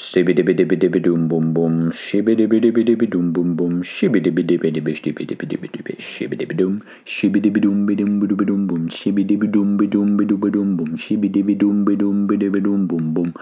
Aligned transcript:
Shibidibidibidibidum 0.00 1.28
bum 1.28 1.52
bum, 1.52 1.92
shibidibidibidibidum 1.92 3.34
bum 3.34 3.56
bum, 3.56 3.82
shibidibidibidibidibidibidibidibidibidibidum, 3.84 6.80
shibidibidum 7.04 7.86
bidum 7.86 8.20
bidum 8.20 8.66
bum, 8.66 8.88
shibidibidum 8.88 9.76
bidum 9.76 10.16
bidum 10.16 10.76
bum, 10.78 10.96
shibidibidum 10.96 11.84
bidum 11.84 12.26
bidum 12.26 12.88
bum 12.88 13.14
bum. 13.14 13.32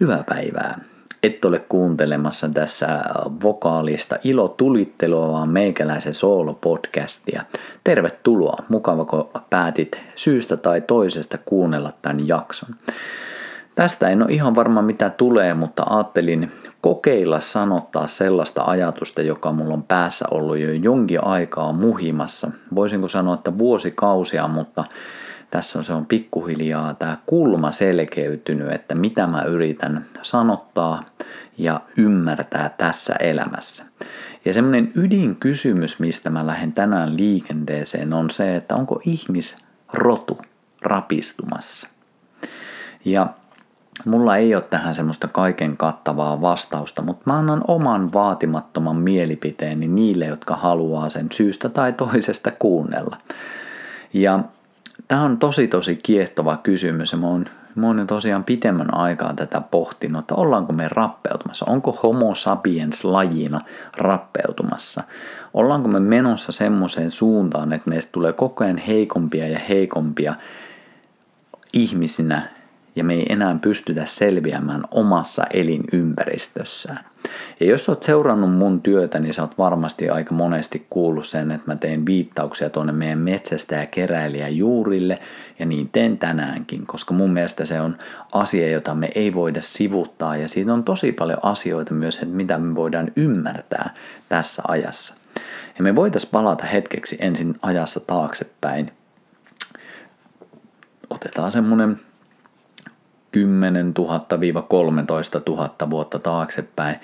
Hyvää 0.00 0.24
päivää. 0.28 0.80
Et 1.22 1.44
ole 1.44 1.58
kuuntelemassa 1.68 2.48
tässä 2.48 3.02
vokaalista 3.42 4.18
ilotulittelua, 4.24 5.32
vaan 5.32 5.48
meikäläisen 5.48 6.14
soolo-podcastia. 6.14 7.42
Tervetuloa, 7.84 8.64
mukava 8.68 9.04
kun 9.04 9.28
päätit 9.50 9.98
syystä 10.14 10.56
tai 10.56 10.80
toisesta 10.80 11.38
kuunnella 11.38 11.92
tämän 12.02 12.28
jakson. 12.28 12.74
Tästä 13.74 14.08
en 14.08 14.22
ole 14.22 14.32
ihan 14.32 14.54
varma 14.54 14.82
mitä 14.82 15.10
tulee, 15.10 15.54
mutta 15.54 15.86
ajattelin 15.90 16.52
kokeilla 16.80 17.40
sanottaa 17.40 18.06
sellaista 18.06 18.64
ajatusta, 18.64 19.22
joka 19.22 19.52
mulla 19.52 19.74
on 19.74 19.82
päässä 19.82 20.24
ollut 20.30 20.58
jo 20.58 20.72
jonkin 20.72 21.24
aikaa 21.24 21.72
muhimassa. 21.72 22.50
Voisinko 22.74 23.08
sanoa, 23.08 23.34
että 23.34 23.58
vuosikausia, 23.58 24.48
mutta 24.48 24.84
tässä 25.50 25.78
on, 25.78 25.84
se 25.84 25.92
on 25.92 26.06
pikkuhiljaa 26.06 26.94
tämä 26.94 27.18
kulma 27.26 27.70
selkeytynyt, 27.70 28.72
että 28.72 28.94
mitä 28.94 29.26
mä 29.26 29.42
yritän 29.42 30.06
sanottaa 30.22 31.04
ja 31.58 31.80
ymmärtää 31.96 32.74
tässä 32.78 33.14
elämässä. 33.20 33.84
Ja 34.44 34.54
semmoinen 34.54 34.92
ydinkysymys, 34.94 36.00
mistä 36.00 36.30
mä 36.30 36.46
lähden 36.46 36.72
tänään 36.72 37.16
liikenteeseen, 37.16 38.12
on 38.12 38.30
se, 38.30 38.56
että 38.56 38.74
onko 38.74 39.00
ihmisrotu 39.04 40.38
rapistumassa. 40.82 41.88
Ja 43.04 43.26
Mulla 44.04 44.36
ei 44.36 44.54
ole 44.54 44.62
tähän 44.62 44.94
semmoista 44.94 45.28
kaiken 45.28 45.76
kattavaa 45.76 46.40
vastausta, 46.40 47.02
mutta 47.02 47.22
mä 47.26 47.38
annan 47.38 47.64
oman 47.68 48.12
vaatimattoman 48.12 48.96
mielipiteeni 48.96 49.88
niille, 49.88 50.26
jotka 50.26 50.56
haluaa 50.56 51.08
sen 51.08 51.26
syystä 51.32 51.68
tai 51.68 51.92
toisesta 51.92 52.52
kuunnella. 52.58 53.16
Ja 54.12 54.40
tämä 55.08 55.22
on 55.22 55.38
tosi 55.38 55.68
tosi 55.68 55.96
kiehtova 55.96 56.56
kysymys 56.56 57.12
ja 57.12 57.18
mä 57.18 57.26
oon, 57.26 57.44
mä 57.74 57.86
oon 57.86 58.06
tosiaan 58.06 58.44
pitemmän 58.44 58.94
aikaa 58.94 59.34
tätä 59.34 59.60
pohtinut, 59.60 60.20
että 60.20 60.34
ollaanko 60.34 60.72
me 60.72 60.88
rappeutumassa, 60.88 61.66
onko 61.68 61.98
homo 62.02 62.34
sapiens 62.34 63.04
lajina 63.04 63.60
rappeutumassa, 63.96 65.04
ollaanko 65.54 65.88
me 65.88 66.00
menossa 66.00 66.52
semmoiseen 66.52 67.10
suuntaan, 67.10 67.72
että 67.72 67.90
meistä 67.90 68.12
tulee 68.12 68.32
koko 68.32 68.64
ajan 68.64 68.78
heikompia 68.78 69.48
ja 69.48 69.58
heikompia 69.58 70.34
ihmisinä 71.72 72.48
ja 72.96 73.04
me 73.04 73.14
ei 73.14 73.26
enää 73.28 73.58
pystytä 73.62 74.06
selviämään 74.06 74.84
omassa 74.90 75.42
elinympäristössään. 75.52 77.04
Ja 77.60 77.66
jos 77.66 77.88
oot 77.88 78.02
seurannut 78.02 78.52
mun 78.52 78.82
työtä, 78.82 79.18
niin 79.18 79.34
sä 79.34 79.42
oot 79.42 79.58
varmasti 79.58 80.08
aika 80.08 80.34
monesti 80.34 80.86
kuullut 80.90 81.26
sen, 81.26 81.50
että 81.50 81.66
mä 81.66 81.76
teen 81.76 82.06
viittauksia 82.06 82.70
tuonne 82.70 82.92
meidän 82.92 83.18
metsästä 83.18 83.74
ja 83.74 83.86
keräilijä 83.86 84.48
juurille, 84.48 85.18
ja 85.58 85.66
niin 85.66 85.88
teen 85.92 86.18
tänäänkin, 86.18 86.86
koska 86.86 87.14
mun 87.14 87.32
mielestä 87.32 87.64
se 87.64 87.80
on 87.80 87.98
asia, 88.32 88.70
jota 88.70 88.94
me 88.94 89.10
ei 89.14 89.34
voida 89.34 89.62
sivuttaa, 89.62 90.36
ja 90.36 90.48
siitä 90.48 90.74
on 90.74 90.84
tosi 90.84 91.12
paljon 91.12 91.38
asioita 91.42 91.94
myös, 91.94 92.18
että 92.18 92.34
mitä 92.34 92.58
me 92.58 92.74
voidaan 92.74 93.12
ymmärtää 93.16 93.94
tässä 94.28 94.62
ajassa. 94.68 95.14
Ja 95.78 95.82
me 95.82 95.96
voitaisiin 95.96 96.30
palata 96.30 96.64
hetkeksi 96.64 97.16
ensin 97.20 97.54
ajassa 97.62 98.00
taaksepäin. 98.00 98.92
Otetaan 101.10 101.52
semmonen 101.52 101.96
10 103.32 103.94
000-13 103.98 104.02
000 105.46 105.90
vuotta 105.90 106.18
taaksepäin, 106.18 106.96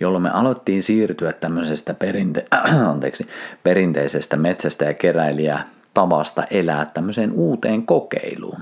jolloin 0.00 0.22
me 0.22 0.30
aloittiin 0.30 0.82
siirtyä 0.82 1.32
tämmöisestä 1.32 1.94
perinte- 1.94 2.46
anteeksi, 2.90 3.26
perinteisestä 3.62 4.36
metsästä 4.36 4.84
ja 4.84 4.94
keräilijä 4.94 5.60
tavasta 5.94 6.44
elää 6.50 6.84
tämmöiseen 6.84 7.32
uuteen 7.32 7.86
kokeiluun 7.86 8.60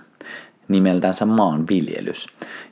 nimeltänsä 0.72 1.26
maanviljelys. 1.26 2.26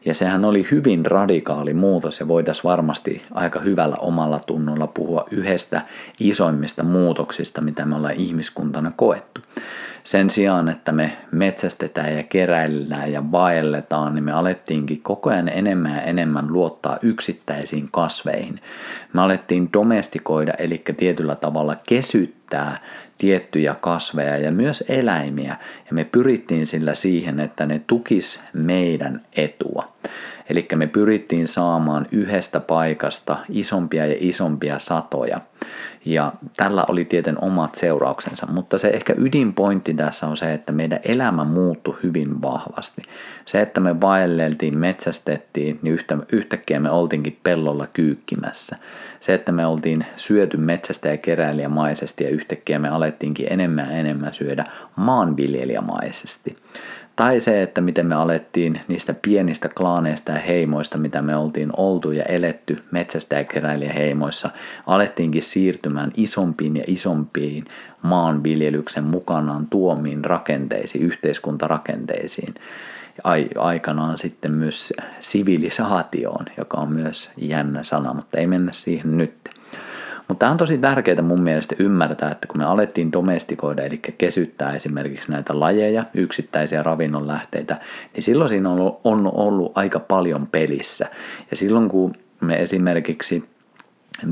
Ja 0.05 0.15
sehän 0.15 0.45
oli 0.45 0.67
hyvin 0.71 1.07
radikaali 1.07 1.75
muutos 1.75 2.21
ja 2.21 2.29
voitaisiin 2.29 2.65
varmasti 2.65 3.23
aika 3.35 3.61
hyvällä 3.61 3.97
omalla 3.97 4.39
tunnolla 4.39 4.87
puhua 4.87 5.25
yhdestä 5.31 5.83
isoimmista 6.21 6.83
muutoksista, 6.83 7.61
mitä 7.61 7.87
me 7.87 7.97
ollaan 7.97 8.15
ihmiskuntana 8.15 8.93
koettu. 8.97 9.41
Sen 10.05 10.31
sijaan, 10.31 10.69
että 10.69 10.93
me 10.93 11.17
metsästetään 11.33 12.17
ja 12.17 12.23
keräillään 12.23 13.13
ja 13.13 13.33
vaelletaan, 13.33 14.15
niin 14.15 14.25
me 14.25 14.33
alettiinkin 14.33 15.03
koko 15.03 15.31
ajan 15.31 15.49
enemmän 15.49 15.95
ja 15.95 16.03
enemmän 16.03 16.53
luottaa 16.53 16.99
yksittäisiin 17.03 17.89
kasveihin. 17.93 18.61
Me 19.13 19.21
alettiin 19.21 19.69
domestikoida, 19.73 20.53
eli 20.59 20.83
tietyllä 20.97 21.35
tavalla 21.35 21.77
kesyttää 21.89 22.79
tiettyjä 23.21 23.75
kasveja 23.81 24.37
ja 24.37 24.51
myös 24.51 24.85
eläimiä, 24.89 25.57
ja 25.87 25.95
me 25.95 26.05
pyrittiin 26.05 26.67
sillä 26.67 26.95
siihen, 26.95 27.41
että 27.41 27.67
ne 27.67 27.81
tukis 27.87 28.41
meidän 28.53 29.21
etua. 29.37 29.93
Eli 30.51 30.69
me 30.75 30.87
pyrittiin 30.87 31.49
saamaan 31.49 32.07
yhdestä 32.13 32.61
paikasta 32.61 33.37
isompia 33.49 34.07
ja 34.07 34.17
isompia 34.19 34.79
satoja. 34.79 35.41
Ja 36.05 36.33
tällä 36.57 36.85
oli 36.89 37.05
tieten 37.05 37.45
omat 37.45 37.75
seurauksensa, 37.75 38.47
mutta 38.47 38.79
se 38.79 38.89
ehkä 38.89 39.15
ydinpointti 39.19 39.95
tässä 39.95 40.27
on 40.27 40.37
se, 40.37 40.53
että 40.53 40.73
meidän 40.73 41.01
elämä 41.05 41.45
muuttui 41.45 41.99
hyvin 42.03 42.43
vahvasti. 42.43 43.03
Se, 43.47 43.61
että 43.61 43.81
me 43.81 44.01
vaelleltiin, 44.01 44.79
metsästettiin, 44.79 45.79
niin 45.83 45.95
yhtä, 45.95 46.19
yhtäkkiä 46.33 46.81
me 46.81 46.91
oltiinkin 46.91 47.39
pellolla 47.43 47.87
kyykkimässä. 47.87 48.77
Se, 49.21 49.35
että 49.35 49.53
me 49.53 49.67
oltiin 49.67 50.07
syöty 50.17 50.57
metsästä 50.57 51.09
ja 51.09 51.17
keräilijämaisesti 51.17 52.25
ja 52.25 52.31
yhtäkkiä 52.31 52.79
me 52.79 52.89
alettiinkin 52.89 53.53
enemmän 53.53 53.87
ja 53.91 53.97
enemmän 53.97 54.35
syödä 54.35 54.65
maanviljelijämaisesti. 54.97 56.57
Tai 57.21 57.41
se, 57.41 57.63
että 57.63 57.81
miten 57.81 58.07
me 58.07 58.15
alettiin 58.15 58.81
niistä 58.89 59.15
pienistä 59.15 59.69
klaaneista 59.69 60.33
ja 60.33 60.39
heimoista, 60.39 60.99
mitä 60.99 61.23
me 61.23 61.37
oltiin 61.37 61.71
oltu 61.77 62.13
ja 62.13 62.23
eletty 62.23 62.83
metsästä 62.91 63.37
ja 63.37 63.45
keräilijäheimoissa, 63.45 64.51
alettiinkin 64.87 65.43
siirtymään 65.43 66.13
isompiin 66.17 66.77
ja 66.77 66.85
isompiin 66.87 67.65
maanviljelyksen 68.03 69.05
mukanaan 69.05 69.67
tuomiin 69.67 70.25
rakenteisiin, 70.25 71.05
yhteiskuntarakenteisiin. 71.05 72.55
Aikanaan 73.59 74.19
sitten 74.19 74.53
myös 74.53 74.93
sivilisaatioon, 75.21 76.47
joka 76.59 76.77
on 76.77 76.93
myös 76.93 77.33
jännä 77.37 77.83
sana, 77.83 78.15
mutta 78.15 78.39
ei 78.39 78.47
mennä 78.47 78.73
siihen 78.73 79.17
nyt. 79.17 79.60
Mutta 80.31 80.45
tämä 80.45 80.53
on 80.53 80.59
tosi 80.59 80.79
tärkeää 80.79 81.23
mun 81.23 81.43
mielestä 81.43 81.75
ymmärtää, 81.79 82.31
että 82.31 82.47
kun 82.47 82.59
me 82.59 82.65
alettiin 82.65 83.13
domestikoida, 83.13 83.83
eli 83.83 84.01
kesyttää 84.19 84.75
esimerkiksi 84.75 85.33
näitä 85.33 85.61
lajeja, 85.61 86.05
yksittäisiä 86.15 86.83
ravinnonlähteitä, 86.83 87.81
niin 88.15 88.23
silloin 88.23 88.49
siinä 88.49 88.71
on 88.71 89.27
ollut, 89.35 89.73
aika 89.75 90.01
paljon 90.01 90.47
pelissä. 90.47 91.07
Ja 91.51 91.57
silloin 91.57 91.89
kun 91.89 92.15
me 92.41 92.57
esimerkiksi 92.63 93.45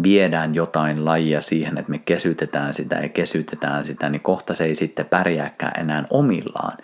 viedään 0.03 0.55
jotain 0.55 1.05
lajia 1.05 1.41
siihen, 1.41 1.79
että 1.79 1.91
me 1.91 1.99
kesytetään 1.99 2.75
sitä 2.75 2.95
ja 2.95 3.09
kesytetään 3.09 3.85
sitä, 3.85 4.09
niin 4.09 4.21
kohta 4.23 4.55
se 4.55 4.65
ei 4.65 4.75
sitten 4.75 5.07
pärjääkään 5.07 5.81
enää 5.81 6.05
omillaan 6.11 6.79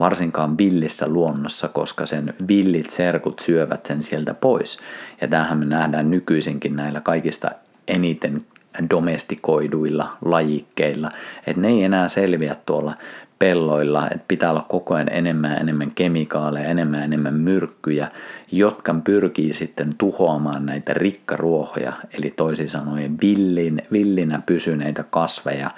varsinkaan 0.00 0.58
villissä 0.58 1.08
luonnossa, 1.08 1.68
koska 1.68 2.06
sen 2.06 2.34
villit 2.48 2.90
serkut 2.90 3.38
syövät 3.38 3.86
sen 3.86 4.02
sieltä 4.02 4.34
pois. 4.34 4.78
Ja 5.20 5.28
tämähän 5.28 5.58
me 5.58 5.64
nähdään 5.64 6.10
nykyisinkin 6.10 6.76
näillä 6.76 7.00
kaikista 7.00 7.50
eniten 7.88 8.44
domestikoiduilla 8.90 10.16
lajikkeilla, 10.24 11.10
että 11.46 11.62
ne 11.62 11.68
ei 11.68 11.84
enää 11.84 12.08
selviä 12.08 12.56
tuolla 12.66 12.94
pelloilla, 13.38 14.10
että 14.10 14.24
pitää 14.28 14.50
olla 14.50 14.66
koko 14.68 14.94
ajan 14.94 15.12
enemmän 15.12 15.50
ja 15.50 15.56
enemmän 15.56 15.90
kemikaaleja, 15.90 16.68
enemmän 16.68 17.00
ja 17.00 17.04
enemmän 17.04 17.34
myrkkyjä, 17.34 18.08
jotka 18.52 18.94
pyrkii 19.04 19.54
sitten 19.54 19.94
tuhoamaan 19.98 20.66
näitä 20.66 20.94
rikkaruohoja, 20.94 21.92
eli 22.18 22.30
toisin 22.36 22.68
sanoen 22.68 23.16
villin, 23.22 23.82
villinä 23.92 24.42
pysyneitä 24.46 25.02
kasveja, 25.10 25.70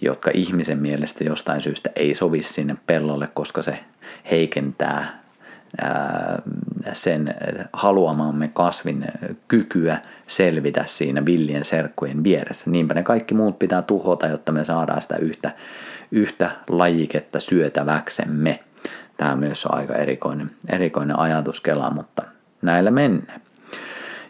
jotka 0.00 0.30
ihmisen 0.34 0.78
mielestä 0.78 1.24
jostain 1.24 1.62
syystä 1.62 1.90
ei 1.96 2.14
sovi 2.14 2.42
sinne 2.42 2.76
pellolle, 2.86 3.28
koska 3.34 3.62
se 3.62 3.78
heikentää 4.30 5.23
sen 6.92 7.34
haluamamme 7.72 8.50
kasvin 8.54 9.04
kykyä 9.48 9.98
selvitä 10.26 10.82
siinä 10.86 11.24
villien 11.24 11.64
serkkujen 11.64 12.24
vieressä. 12.24 12.70
Niinpä 12.70 12.94
ne 12.94 13.02
kaikki 13.02 13.34
muut 13.34 13.58
pitää 13.58 13.82
tuhota, 13.82 14.26
jotta 14.26 14.52
me 14.52 14.64
saadaan 14.64 15.02
sitä 15.02 15.16
yhtä, 15.16 15.50
yhtä 16.10 16.50
lajiketta 16.68 17.40
syötäväksemme. 17.40 18.60
Tämä 19.16 19.36
myös 19.36 19.66
on 19.66 19.74
aika 19.74 19.94
erikoinen, 19.94 20.50
erikoinen 20.68 21.18
ajatuskela, 21.18 21.90
mutta 21.90 22.22
näillä 22.62 22.90
mennään. 22.90 23.40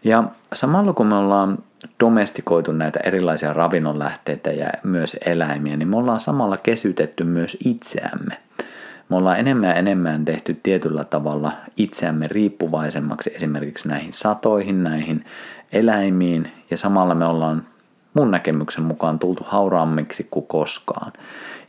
Ja 0.04 0.24
samalla 0.52 0.92
kun 0.92 1.06
me 1.06 1.14
ollaan 1.14 1.58
domestikoitu 2.00 2.72
näitä 2.72 3.00
erilaisia 3.02 3.52
ravinnonlähteitä 3.52 4.52
ja 4.52 4.68
myös 4.82 5.16
eläimiä, 5.26 5.76
niin 5.76 5.88
me 5.88 5.96
ollaan 5.96 6.20
samalla 6.20 6.56
kesytetty 6.56 7.24
myös 7.24 7.56
itseämme. 7.64 8.36
Me 9.08 9.16
ollaan 9.16 9.38
enemmän 9.38 9.68
ja 9.68 9.74
enemmän 9.74 10.24
tehty 10.24 10.60
tietyllä 10.62 11.04
tavalla 11.04 11.52
itseämme 11.76 12.28
riippuvaisemmaksi 12.28 13.32
esimerkiksi 13.34 13.88
näihin 13.88 14.12
satoihin, 14.12 14.84
näihin 14.84 15.24
eläimiin 15.72 16.52
ja 16.70 16.76
samalla 16.76 17.14
me 17.14 17.26
ollaan 17.26 17.66
mun 18.14 18.30
näkemyksen 18.30 18.84
mukaan 18.84 19.18
tultu 19.18 19.42
hauraammiksi 19.46 20.28
kuin 20.30 20.46
koskaan. 20.46 21.12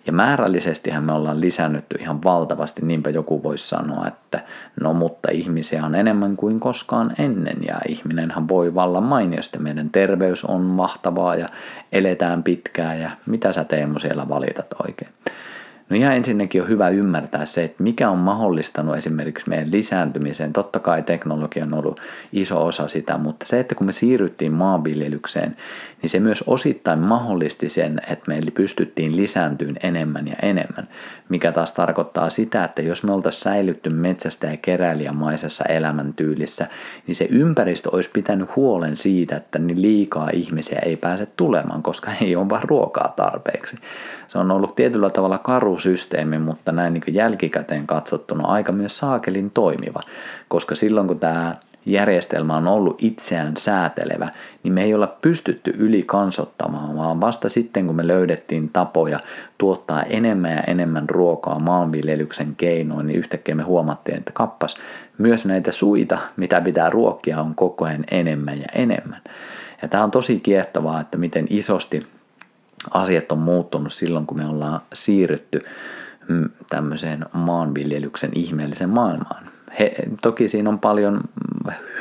Ja 0.06 0.14
määrällisestihän 0.14 1.04
me 1.04 1.14
ollaan 1.14 1.42
lisännytty 1.42 1.98
ihan 2.00 2.24
valtavasti, 2.24 2.82
niinpä 2.86 3.10
joku 3.10 3.44
voisi 3.44 3.70
sanoa, 3.70 4.08
että 4.08 4.40
no 4.82 4.94
mutta 4.94 5.32
ihmisiä 5.32 5.86
on 5.86 5.96
enemmän 5.96 6.36
kuin 6.38 6.60
koskaan 6.60 7.14
ennen 7.20 7.58
ja 7.68 7.76
ihminenhän 7.88 8.48
voi 8.48 8.76
vallan 8.76 9.04
mainiosti. 9.04 9.60
Meidän 9.60 9.90
terveys 9.90 10.46
on 10.46 10.62
mahtavaa 10.62 11.36
ja 11.36 11.48
eletään 11.92 12.44
pitkään 12.44 13.00
ja 13.00 13.12
mitä 13.26 13.52
sä 13.54 13.64
Teemu 13.64 14.00
siellä 14.00 14.30
valitat 14.30 14.68
oikein. 14.88 15.12
No 15.90 15.96
ihan 15.96 16.14
ensinnäkin 16.16 16.62
on 16.62 16.68
hyvä 16.68 16.90
ymmärtää 16.90 17.46
se, 17.46 17.64
että 17.64 17.84
mikä 17.84 18.10
on 18.10 18.18
mahdollistanut 18.18 18.96
esimerkiksi 18.96 19.50
meidän 19.50 19.72
lisääntymisen. 19.72 20.54
Totta 20.54 20.80
kai 20.80 21.04
teknologia 21.04 21.64
on 21.64 21.74
ollut 21.74 22.02
iso 22.34 22.66
osa 22.66 22.88
sitä, 22.88 23.18
mutta 23.18 23.46
se, 23.46 23.60
että 23.60 23.76
kun 23.76 23.86
me 23.86 23.92
siirryttiin 23.92 24.54
maanviljelykseen, 24.54 25.58
niin 26.02 26.10
se 26.10 26.20
myös 26.20 26.44
osittain 26.48 27.00
mahdollisti 27.00 27.70
sen, 27.70 28.02
että 28.08 28.26
meillä 28.28 28.52
pystyttiin 28.52 29.16
lisääntyyn 29.16 29.76
enemmän 29.84 30.28
ja 30.28 30.36
enemmän, 30.42 30.88
mikä 31.30 31.52
taas 31.52 31.74
tarkoittaa 31.74 32.30
sitä, 32.30 32.64
että 32.64 32.82
jos 32.82 33.04
me 33.04 33.14
oltaisiin 33.14 33.42
säilytty 33.42 33.90
metsästä 33.90 34.48
ja 34.48 34.58
keräilijämaisessa 34.58 35.64
elämäntyylissä, 35.66 36.68
niin 37.08 37.16
se 37.16 37.28
ympäristö 37.30 37.90
olisi 37.92 38.10
pitänyt 38.14 38.56
huolen 38.56 38.96
siitä, 38.96 39.36
että 39.36 39.60
niin 39.60 39.82
liikaa 39.82 40.30
ihmisiä 40.34 40.80
ei 40.80 40.96
pääse 40.96 41.28
tulemaan, 41.38 41.84
koska 41.84 42.12
ei 42.22 42.36
ole 42.36 42.50
vaan 42.50 42.70
ruokaa 42.70 43.14
tarpeeksi. 43.16 43.78
Se 44.28 44.38
on 44.38 44.52
ollut 44.52 44.76
tietyllä 44.76 45.10
tavalla 45.10 45.38
karu 45.38 45.75
systeemi, 45.80 46.40
mutta 46.40 46.72
näin 46.72 46.94
niin 46.94 47.16
jälkikäteen 47.16 47.88
katsottuna 47.88 48.48
aika 48.48 48.72
myös 48.72 48.98
saakelin 48.98 49.52
toimiva, 49.52 50.02
koska 50.48 50.76
silloin 50.76 51.08
kun 51.08 51.20
tämä 51.20 51.56
järjestelmä 51.86 52.58
on 52.58 52.68
ollut 52.68 52.96
itseään 53.00 53.58
säätelevä, 53.58 54.30
niin 54.64 54.74
me 54.74 54.84
ei 54.84 54.94
olla 54.94 55.18
pystytty 55.22 55.74
ylikansottamaan, 55.78 56.98
vaan 56.98 57.22
vasta 57.22 57.50
sitten 57.50 57.86
kun 57.86 57.96
me 57.96 58.08
löydettiin 58.08 58.70
tapoja 58.70 59.20
tuottaa 59.58 60.04
enemmän 60.04 60.52
ja 60.52 60.62
enemmän 60.62 61.10
ruokaa 61.10 61.60
maanviljelyksen 61.60 62.56
keinoin, 62.56 63.08
niin 63.08 63.20
yhtäkkiä 63.20 63.56
me 63.56 63.64
huomattiin, 63.64 64.18
että 64.18 64.32
kappas, 64.32 64.78
myös 65.18 65.46
näitä 65.46 65.72
suita, 65.72 66.18
mitä 66.38 66.62
pitää 66.62 66.90
ruokkia, 66.90 67.42
on 67.42 67.56
koko 67.56 67.86
ajan 67.86 68.06
enemmän 68.12 68.60
ja 68.60 68.68
enemmän. 68.76 69.22
Ja 69.82 69.88
tämä 69.88 70.04
on 70.04 70.12
tosi 70.12 70.40
kiehtovaa, 70.40 71.02
että 71.02 71.18
miten 71.18 71.48
isosti 71.50 72.08
asiat 72.92 73.32
on 73.32 73.40
muuttunut 73.40 73.94
silloin, 73.94 74.26
kun 74.26 74.38
me 74.38 74.46
ollaan 74.46 74.82
siirrytty 74.94 75.66
mm, 76.28 76.50
tämmöiseen 76.70 77.26
maanviljelyksen 77.34 78.32
ihmeellisen 78.36 78.90
maailmaan. 78.90 79.50
He, 79.80 79.96
toki 80.22 80.48
siinä 80.48 80.70
on 80.70 80.80
paljon 80.80 81.22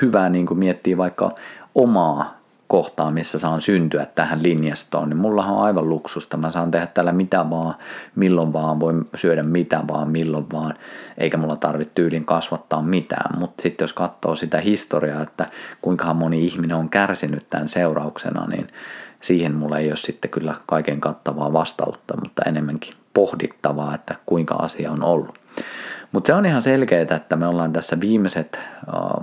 hyvää 0.03 0.29
niin 0.29 0.47
kuin 0.47 0.59
miettiä 0.59 0.97
vaikka 0.97 1.35
omaa 1.75 2.45
kohtaa, 2.67 3.11
missä 3.11 3.39
saan 3.39 3.61
syntyä 3.61 4.07
tähän 4.15 4.43
linjastoon, 4.43 5.09
niin 5.09 5.17
mullahan 5.17 5.55
on 5.55 5.63
aivan 5.63 5.89
luksusta. 5.89 6.37
Mä 6.37 6.51
saan 6.51 6.71
tehdä 6.71 6.87
tällä 6.87 7.13
mitä 7.13 7.51
vaan, 7.51 7.75
milloin 8.15 8.53
vaan, 8.53 8.81
voin 8.81 9.09
syödä 9.15 9.43
mitä 9.43 9.81
vaan, 9.89 10.09
milloin 10.09 10.47
vaan, 10.53 10.75
eikä 11.19 11.37
mulla 11.37 11.57
tarvitse 11.57 11.93
tyylin 11.95 12.25
kasvattaa 12.25 12.83
mitään. 12.83 13.39
Mutta 13.39 13.63
sitten 13.63 13.85
jos 13.85 13.93
katsoo 13.93 14.37
sitä 14.37 14.61
historiaa, 14.61 15.23
että 15.23 15.47
kuinka 15.83 16.15
moni 16.15 16.47
ihminen 16.47 16.77
on 16.77 16.89
kärsinyt 16.89 17.47
tämän 17.51 17.69
seurauksena, 17.69 18.47
niin 18.47 18.67
siihen 19.25 19.55
mulla 19.55 19.79
ei 19.79 19.89
ole 19.89 19.97
sitten 19.97 20.31
kyllä 20.31 20.55
kaiken 20.67 21.01
kattavaa 21.01 21.53
vastautta, 21.53 22.17
mutta 22.21 22.43
enemmänkin 22.47 22.95
pohdittavaa, 23.15 23.95
että 23.95 24.15
kuinka 24.27 24.55
asia 24.55 24.93
on 24.93 25.03
ollut. 25.03 25.39
Mutta 26.15 26.27
se 26.27 26.35
on 26.35 26.47
ihan 26.47 26.63
selkeää, 26.63 27.17
että 27.17 27.37
me 27.37 27.47
ollaan 27.47 27.73
tässä 27.73 28.01
viimeiset 28.01 28.59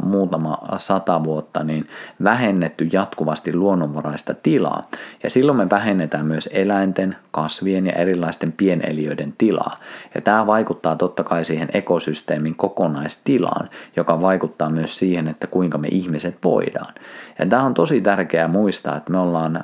muutama 0.04 0.58
sata 0.78 1.24
vuotta 1.24 1.64
niin 1.64 1.88
vähennetty 2.24 2.90
jatkuvasti 2.92 3.56
luonnonvaraista 3.56 4.34
tilaa. 4.44 4.88
Ja 5.24 5.30
silloin 5.30 5.58
me 5.58 5.70
vähennetään 5.70 6.26
myös 6.26 6.50
eläinten, 6.54 7.16
kasvien 7.32 7.86
ja 7.86 7.94
erilaisten 7.94 8.52
pieneliöiden 8.52 9.34
tilaa. 9.38 9.80
Ja 10.16 10.22
tämä 10.22 10.48
vaikuttaa 10.48 10.96
totta 10.96 11.24
kai 11.24 11.46
siihen 11.46 11.70
ekosysteemin 11.74 12.56
kokonaistilaan, 12.56 13.70
joka 13.96 14.22
vaikuttaa 14.22 14.70
myös 14.70 15.00
siihen, 15.00 15.28
että 15.28 15.48
kuinka 15.48 15.78
me 15.78 15.88
ihmiset 15.92 16.38
voidaan. 16.44 16.94
Ja 17.40 17.46
tämä 17.46 17.64
on 17.64 17.74
tosi 17.74 18.02
tärkeää 18.02 18.48
muistaa, 18.48 18.98
että 18.98 19.12
me 19.12 19.18
ollaan 19.18 19.64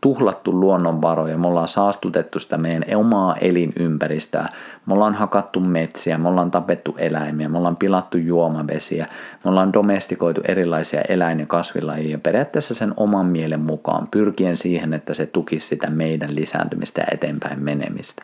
tuhlattu 0.00 0.60
luonnonvaroja, 0.60 1.38
me 1.38 1.46
ollaan 1.46 1.68
saastutettu 1.68 2.40
sitä 2.40 2.58
meidän 2.58 2.84
omaa 2.96 3.36
elinympäristöä, 3.36 4.48
me 4.86 4.94
ollaan 4.94 5.14
hakattu 5.14 5.60
metsiä, 5.60 6.18
me 6.18 6.28
ollaan 6.28 6.50
tapettu 6.50 6.94
eläimiä, 6.98 7.48
me 7.48 7.58
ollaan 7.58 7.76
pilattu 7.76 8.18
juomavesiä, 8.18 9.06
me 9.44 9.50
ollaan 9.50 9.72
domestikoitu 9.72 10.40
erilaisia 10.48 11.00
eläin- 11.00 11.40
ja 11.40 11.46
kasvilajia 11.46 12.18
periaatteessa 12.18 12.74
sen 12.74 12.94
oman 12.96 13.26
mielen 13.26 13.60
mukaan, 13.60 14.08
pyrkien 14.10 14.56
siihen, 14.56 14.94
että 14.94 15.14
se 15.14 15.26
tukisi 15.26 15.68
sitä 15.68 15.90
meidän 15.90 16.34
lisääntymistä 16.34 17.00
ja 17.00 17.06
eteenpäin 17.10 17.62
menemistä. 17.62 18.22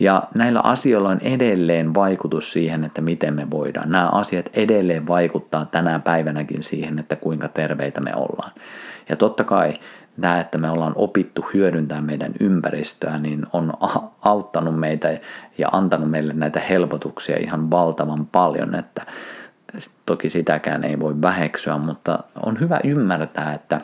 Ja 0.00 0.22
näillä 0.34 0.60
asioilla 0.64 1.08
on 1.08 1.20
edelleen 1.20 1.94
vaikutus 1.94 2.52
siihen, 2.52 2.84
että 2.84 3.00
miten 3.00 3.34
me 3.34 3.50
voidaan. 3.50 3.90
Nämä 3.90 4.08
asiat 4.08 4.50
edelleen 4.52 5.06
vaikuttaa 5.06 5.64
tänä 5.64 5.98
päivänäkin 5.98 6.62
siihen, 6.62 6.98
että 6.98 7.16
kuinka 7.16 7.48
terveitä 7.48 8.00
me 8.00 8.14
ollaan. 8.16 8.50
Ja 9.08 9.16
totta 9.16 9.44
kai 9.44 9.74
tämä, 10.20 10.40
että 10.40 10.58
me 10.58 10.70
ollaan 10.70 10.92
opittu 10.96 11.46
hyödyntämään 11.54 12.04
meidän 12.04 12.32
ympäristöä, 12.40 13.18
niin 13.18 13.46
on 13.52 13.72
auttanut 14.22 14.80
meitä 14.80 15.18
ja 15.58 15.68
antanut 15.72 16.10
meille 16.10 16.32
näitä 16.32 16.60
helpotuksia 16.60 17.36
ihan 17.36 17.70
valtavan 17.70 18.26
paljon, 18.26 18.74
että 18.74 19.06
toki 20.06 20.30
sitäkään 20.30 20.84
ei 20.84 21.00
voi 21.00 21.22
väheksyä, 21.22 21.78
mutta 21.78 22.18
on 22.42 22.60
hyvä 22.60 22.80
ymmärtää, 22.84 23.54
että 23.54 23.80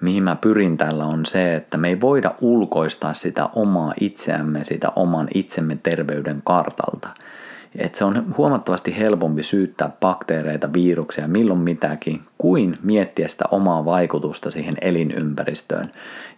mihin 0.00 0.22
mä 0.22 0.36
pyrin 0.36 0.76
tällä 0.76 1.04
on 1.04 1.26
se, 1.26 1.54
että 1.54 1.78
me 1.78 1.88
ei 1.88 2.00
voida 2.00 2.34
ulkoistaa 2.40 3.14
sitä 3.14 3.48
omaa 3.54 3.94
itseämme, 4.00 4.64
sitä 4.64 4.92
oman 4.96 5.28
itsemme 5.34 5.78
terveyden 5.82 6.42
kartalta– 6.44 7.08
et 7.76 7.94
se 7.94 8.04
on 8.04 8.34
huomattavasti 8.36 8.98
helpompi 8.98 9.42
syyttää 9.42 9.90
bakteereita, 10.00 10.72
viruksia, 10.72 11.28
milloin 11.28 11.60
mitäkin, 11.60 12.20
kuin 12.38 12.78
miettiä 12.82 13.28
sitä 13.28 13.44
omaa 13.50 13.84
vaikutusta 13.84 14.50
siihen 14.50 14.76
elinympäristöön 14.80 15.92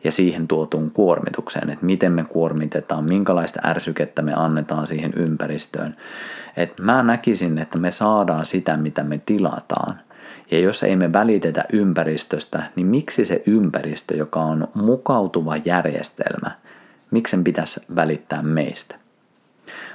ja 0.04 0.12
siihen 0.12 0.48
tuotuun 0.48 0.90
kuormitukseen, 0.90 1.70
että 1.70 1.86
miten 1.86 2.12
me 2.12 2.24
kuormitetaan, 2.24 3.04
minkälaista 3.04 3.60
ärsykettä 3.64 4.22
me 4.22 4.32
annetaan 4.34 4.86
siihen 4.86 5.12
ympäristöön. 5.16 5.96
Et 6.56 6.78
mä 6.78 7.02
näkisin, 7.02 7.58
että 7.58 7.78
me 7.78 7.90
saadaan 7.90 8.46
sitä, 8.46 8.76
mitä 8.76 9.04
me 9.04 9.20
tilataan. 9.26 10.00
Ja 10.50 10.58
jos 10.58 10.82
ei 10.82 10.96
me 10.96 11.12
välitetä 11.12 11.64
ympäristöstä, 11.72 12.62
niin 12.76 12.86
miksi 12.86 13.24
se 13.24 13.42
ympäristö, 13.46 14.16
joka 14.16 14.40
on 14.40 14.68
mukautuva 14.74 15.56
järjestelmä, 15.56 16.50
miksi 17.10 17.30
sen 17.30 17.44
pitäisi 17.44 17.80
välittää 17.94 18.42
meistä? 18.42 18.99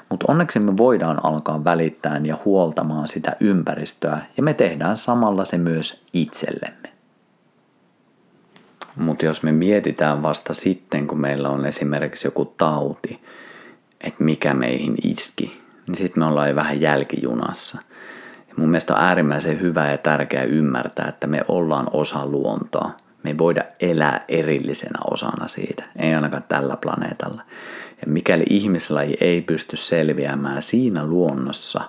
Mutta 0.10 0.26
onneksi 0.30 0.60
me 0.60 0.78
voidaan 0.78 1.26
alkaa 1.26 1.64
välittää 1.64 2.22
ja 2.24 2.38
huoltamaan 2.46 3.08
sitä 3.08 3.36
ympäristöä 3.40 4.22
ja 4.38 4.44
me 4.44 4.54
tehdään 4.54 4.98
samalla 4.98 5.46
se 5.46 5.58
myös 5.58 6.04
itsellemme. 6.14 6.90
Mutta 8.96 9.26
jos 9.26 9.44
me 9.44 9.52
mietitään 9.52 10.22
vasta 10.22 10.54
sitten, 10.54 11.08
kun 11.08 11.22
meillä 11.22 11.50
on 11.50 11.66
esimerkiksi 11.66 12.28
joku 12.28 12.46
tauti, 12.46 13.22
että 14.02 14.24
mikä 14.24 14.54
meihin 14.54 14.96
iski, 15.04 15.62
niin 15.88 15.96
sitten 15.96 16.24
me 16.24 16.28
ollaan 16.28 16.50
jo 16.50 16.56
vähän 16.56 16.82
jälkijunassa. 16.82 17.78
Ja 18.48 18.54
mun 18.58 18.70
mielestä 18.70 18.94
on 18.94 19.00
äärimmäisen 19.02 19.62
hyvä 19.62 19.92
ja 19.92 19.98
tärkeää 19.98 20.44
ymmärtää, 20.44 21.08
että 21.08 21.28
me 21.28 21.42
ollaan 21.48 21.88
osa 21.92 22.26
luontoa. 22.26 22.92
Me 23.24 23.30
ei 23.30 23.38
voida 23.38 23.64
elää 23.80 24.26
erillisenä 24.28 25.00
osana 25.12 25.48
siitä, 25.48 25.84
ei 25.96 26.16
ainakaan 26.16 26.44
tällä 26.50 26.78
planeetalla. 26.78 27.42
Mikäli 28.06 28.44
ihmislaji 28.50 29.18
ei 29.22 29.42
pysty 29.42 29.78
selviämään 29.78 30.62
siinä 30.62 31.06
luonnossa, 31.06 31.82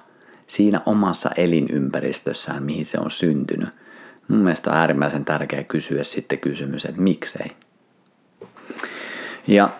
siinä 0.47 0.81
omassa 0.87 1.31
elinympäristössään, 1.37 2.63
mihin 2.63 2.85
se 2.85 2.99
on 2.99 3.11
syntynyt, 3.11 3.69
mun 4.29 4.39
mielestä 4.39 4.71
on 4.71 4.77
äärimmäisen 4.77 5.25
tärkeää 5.25 5.65
kysyä 5.65 6.05
sitten 6.05 6.39
kysymys, 6.39 6.85
että 6.85 7.01
miksei. 7.01 7.51
Ja 9.47 9.71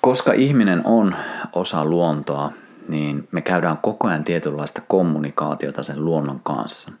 koska 0.00 0.32
ihminen 0.32 0.86
on 0.86 1.14
osa 1.52 1.84
luontoa, 1.84 2.52
niin 2.88 3.28
me 3.32 3.40
käydään 3.40 3.78
koko 3.78 4.08
ajan 4.08 4.24
tietynlaista 4.24 4.82
kommunikaatiota 4.88 5.82
sen 5.82 6.04
luonnon 6.04 6.40
kanssa. 6.42 6.92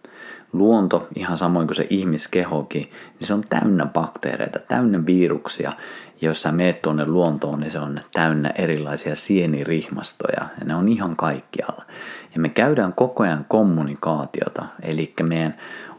Luonto, 0.52 1.08
ihan 1.16 1.38
samoin 1.38 1.66
kuin 1.66 1.74
se 1.74 1.86
ihmiskehokin, 1.90 2.82
niin 3.18 3.26
se 3.26 3.34
on 3.34 3.44
täynnä 3.48 3.86
bakteereita, 3.86 4.58
täynnä 4.58 5.06
viruksia, 5.06 5.72
jos 6.20 6.42
sä 6.42 6.52
meet 6.52 6.82
tuonne 6.82 7.06
luontoon, 7.06 7.60
niin 7.60 7.70
se 7.70 7.78
on 7.78 8.00
täynnä 8.12 8.50
erilaisia 8.54 9.16
sienirihmastoja 9.16 10.46
ja 10.60 10.64
ne 10.64 10.74
on 10.74 10.88
ihan 10.88 11.16
kaikkialla. 11.16 11.84
Ja 12.34 12.40
me 12.40 12.48
käydään 12.48 12.92
koko 12.92 13.22
ajan 13.22 13.46
kommunikaatiota, 13.48 14.66
eli 14.82 15.14
meidän 15.22 15.54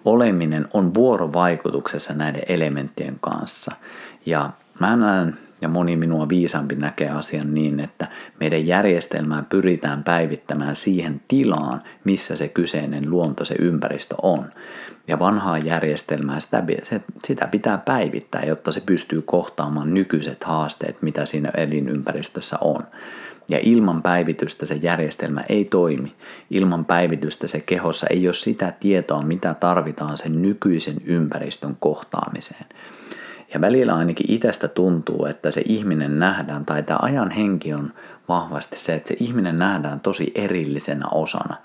oleminen 0.05 0.67
on 0.73 0.93
vuorovaikutuksessa 0.93 2.13
näiden 2.13 2.43
elementtien 2.47 3.17
kanssa. 3.21 3.71
Ja 4.25 4.49
mä 4.79 4.95
näen 4.95 5.37
ja 5.61 5.67
moni 5.67 5.95
minua 5.95 6.29
viisaampi 6.29 6.75
näkee 6.75 7.09
asian 7.09 7.53
niin, 7.53 7.79
että 7.79 8.07
meidän 8.39 8.67
järjestelmää 8.67 9.43
pyritään 9.49 10.03
päivittämään 10.03 10.75
siihen 10.75 11.21
tilaan, 11.27 11.81
missä 12.03 12.35
se 12.35 12.47
kyseinen 12.47 13.09
luonto, 13.09 13.45
se 13.45 13.55
ympäristö 13.59 14.15
on. 14.21 14.45
Ja 15.07 15.19
vanhaa 15.19 15.57
järjestelmää, 15.57 16.39
sitä, 16.39 16.63
sitä 17.25 17.47
pitää 17.47 17.77
päivittää, 17.77 18.45
jotta 18.45 18.71
se 18.71 18.81
pystyy 18.85 19.21
kohtaamaan 19.21 19.93
nykyiset 19.93 20.43
haasteet, 20.43 21.01
mitä 21.01 21.25
siinä 21.25 21.49
elinympäristössä 21.57 22.57
on. 22.61 22.83
Ja 23.49 23.59
ilman 23.61 24.01
päivitystä 24.01 24.65
se 24.65 24.75
järjestelmä 24.75 25.43
ei 25.49 25.65
toimi. 25.65 26.15
Ilman 26.49 26.85
päivitystä 26.85 27.47
se 27.47 27.59
kehossa 27.59 28.07
ei 28.09 28.27
ole 28.27 28.33
sitä 28.33 28.73
tietoa, 28.79 29.21
mitä 29.21 29.53
tarvitaan 29.53 30.17
sen 30.17 30.41
nykyisen 30.41 30.95
ympäristön 31.05 31.77
kohtaamiseen. 31.79 32.65
Ja 33.53 33.61
välillä 33.61 33.95
ainakin 33.95 34.31
itsestä 34.31 34.67
tuntuu, 34.67 35.25
että 35.25 35.51
se 35.51 35.61
ihminen 35.65 36.19
nähdään, 36.19 36.65
tai 36.65 36.83
tämä 36.83 36.99
ajan 37.01 37.31
henki 37.31 37.73
on 37.73 37.93
vahvasti 38.27 38.79
se, 38.79 38.95
että 38.95 39.07
se 39.07 39.15
ihminen 39.19 39.57
nähdään 39.57 39.99
tosi 39.99 40.31
erillisenä 40.35 41.07
osana. 41.11 41.55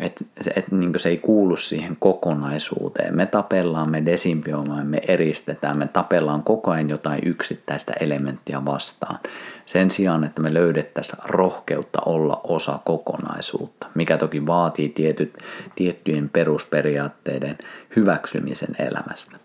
Että 0.00 0.24
et, 0.56 0.72
niin 0.72 0.92
se 0.96 1.08
ei 1.08 1.16
kuulu 1.16 1.56
siihen 1.56 1.96
kokonaisuuteen. 2.00 3.16
Me 3.16 3.26
tapellaan, 3.26 3.90
me 3.90 4.04
desinfioimaan, 4.06 4.86
me 4.86 5.00
eristetään, 5.08 5.78
me 5.78 5.88
tapellaan 5.88 6.42
koko 6.42 6.70
ajan 6.70 6.90
jotain 6.90 7.20
yksittäistä 7.26 7.92
elementtiä 8.00 8.64
vastaan. 8.64 9.18
Sen 9.66 9.90
sijaan, 9.90 10.24
että 10.24 10.42
me 10.42 10.54
löydettäisiin 10.54 11.18
rohkeutta 11.24 11.98
olla 12.06 12.40
osa 12.44 12.78
kokonaisuutta, 12.84 13.86
mikä 13.94 14.18
toki 14.18 14.46
vaatii 14.46 14.88
tietyt, 14.88 15.38
tiettyjen 15.76 16.28
perusperiaatteiden 16.28 17.58
hyväksymisen 17.96 18.76
elämästä. 18.78 19.36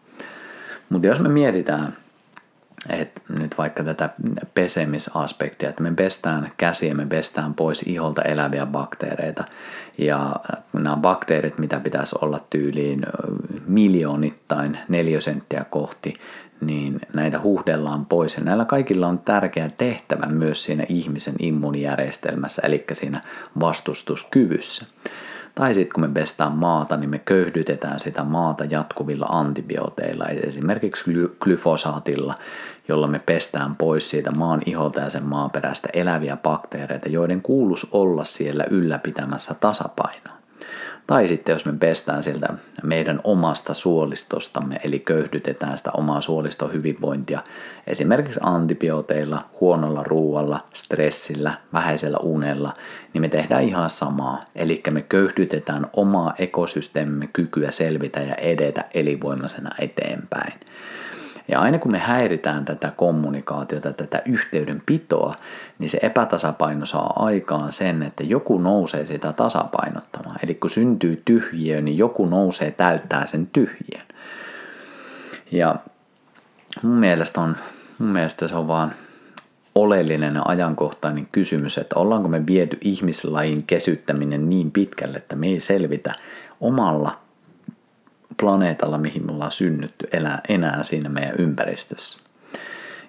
Mutta 0.90 1.08
jos 1.08 1.20
me 1.20 1.30
mietitään 1.30 1.98
että 2.90 3.22
nyt 3.30 3.58
vaikka 3.58 3.84
tätä 3.84 4.10
pesemisaspektia, 4.54 5.70
että 5.70 5.84
me 5.84 5.94
pestään 5.96 6.52
käsiä, 6.58 6.94
me 6.94 7.06
pestään 7.06 7.54
pois 7.54 7.84
iholta 7.84 8.22
eläviä 8.22 8.66
bakteereita 8.66 9.44
ja 9.98 10.36
nämä 10.74 10.96
bakteerit, 10.96 11.58
mitä 11.58 11.80
pitäisi 11.80 12.16
olla 12.22 12.40
tyyliin 12.50 13.06
miljoonittain 13.68 14.78
neliösenttiä 14.88 15.66
kohti, 15.70 16.14
niin 16.62 17.02
näitä 17.14 17.42
huhdellaan 17.42 18.06
pois 18.06 18.38
ja 18.38 18.44
näillä 18.44 18.66
kaikilla 18.66 19.08
on 19.08 19.20
tärkeä 19.20 19.70
tehtävä 19.78 20.28
myös 20.28 20.64
siinä 20.64 20.86
ihmisen 20.90 21.36
immuunijärjestelmässä, 21.40 22.62
eli 22.66 22.86
siinä 22.92 23.22
vastustuskyvyssä. 23.60 24.86
Tai 25.58 25.74
sitten 25.74 25.94
kun 25.94 26.04
me 26.04 26.14
pestään 26.14 26.52
maata, 26.52 26.98
niin 26.98 27.10
me 27.10 27.20
köyhdytetään 27.20 28.00
sitä 28.00 28.24
maata 28.24 28.66
jatkuvilla 28.66 29.26
antibiooteilla, 29.26 30.28
esimerkiksi 30.28 31.04
glyfosaatilla, 31.40 32.34
jolla 32.88 33.08
me 33.08 33.20
pestään 33.20 33.76
pois 33.76 34.10
siitä 34.10 34.32
maan 34.32 34.62
iholta 34.66 35.00
ja 35.00 35.10
sen 35.10 35.26
maaperästä 35.26 35.90
eläviä 35.94 36.38
bakteereita, 36.38 37.10
joiden 37.10 37.42
kuulus 37.42 37.88
olla 37.92 38.24
siellä 38.24 38.66
ylläpitämässä 38.70 39.54
tasapainoa. 39.54 40.37
Tai 41.08 41.28
sitten 41.28 41.54
jos 41.54 41.66
me 41.66 41.74
pestään 41.80 42.24
sieltä 42.24 42.48
meidän 42.84 43.22
omasta 43.24 43.74
suolistostamme, 43.74 44.80
eli 44.84 45.00
köyhdytetään 45.00 45.78
sitä 45.78 45.92
omaa 45.92 46.22
suoliston 46.22 46.74
hyvinvointia 46.74 47.44
esimerkiksi 47.88 48.40
antibiooteilla, 48.44 49.46
huonolla 49.62 50.04
ruualla, 50.04 50.64
stressillä, 50.74 51.54
vähäisellä 51.74 52.18
unella, 52.18 52.74
niin 53.14 53.22
me 53.22 53.30
tehdään 53.30 53.64
ihan 53.64 53.90
samaa. 53.90 54.42
Eli 54.56 54.84
me 54.92 55.02
köyhdytetään 55.02 55.88
omaa 55.94 56.34
ekosysteemimme 56.38 57.30
kykyä 57.34 57.72
selvitä 57.72 58.20
ja 58.20 58.36
edetä 58.36 58.86
elinvoimaisena 58.94 59.70
eteenpäin. 59.80 60.54
Ja 61.48 61.60
aina 61.60 61.80
kun 61.80 61.92
me 61.92 61.98
häiritään 61.98 62.66
tätä 62.66 62.92
kommunikaatiota, 62.98 63.94
tätä 63.94 64.22
yhteydenpitoa, 64.26 65.36
niin 65.80 65.90
se 65.90 66.00
epätasapaino 66.02 66.86
saa 66.86 67.14
aikaan 67.16 67.72
sen, 67.72 68.04
että 68.04 68.24
joku 68.24 68.58
nousee 68.58 69.06
sitä 69.06 69.34
tasapainottamaan. 69.34 70.40
Eli 70.44 70.56
kun 70.56 70.70
syntyy 70.70 71.22
tyhjiö, 71.26 71.82
niin 71.82 71.98
joku 71.98 72.26
nousee 72.26 72.72
täyttää 72.72 73.26
sen 73.26 73.48
tyhjön. 73.54 74.08
Ja 75.52 75.76
mun 76.84 76.98
mielestä, 76.98 77.42
on, 77.42 77.56
mun 77.98 78.10
mielestä 78.10 78.48
se 78.48 78.56
on 78.56 78.68
vaan 78.68 78.94
oleellinen 79.76 80.36
ja 80.36 80.42
ajankohtainen 80.46 81.28
kysymys, 81.32 81.78
että 81.78 82.00
ollaanko 82.00 82.28
me 82.30 82.46
viety 82.46 82.78
ihmislajin 82.82 83.64
kesyttäminen 83.64 84.50
niin 84.50 84.72
pitkälle, 84.72 85.18
että 85.18 85.36
me 85.36 85.48
ei 85.48 85.60
selvitä 85.60 86.14
omalla 86.62 87.27
planeetalla, 88.40 88.98
mihin 88.98 89.26
me 89.26 89.32
ollaan 89.32 89.52
synnytty, 89.52 90.08
elää 90.12 90.42
enää 90.50 90.84
siinä 90.84 91.10
meidän 91.10 91.36
ympäristössä. 91.38 92.20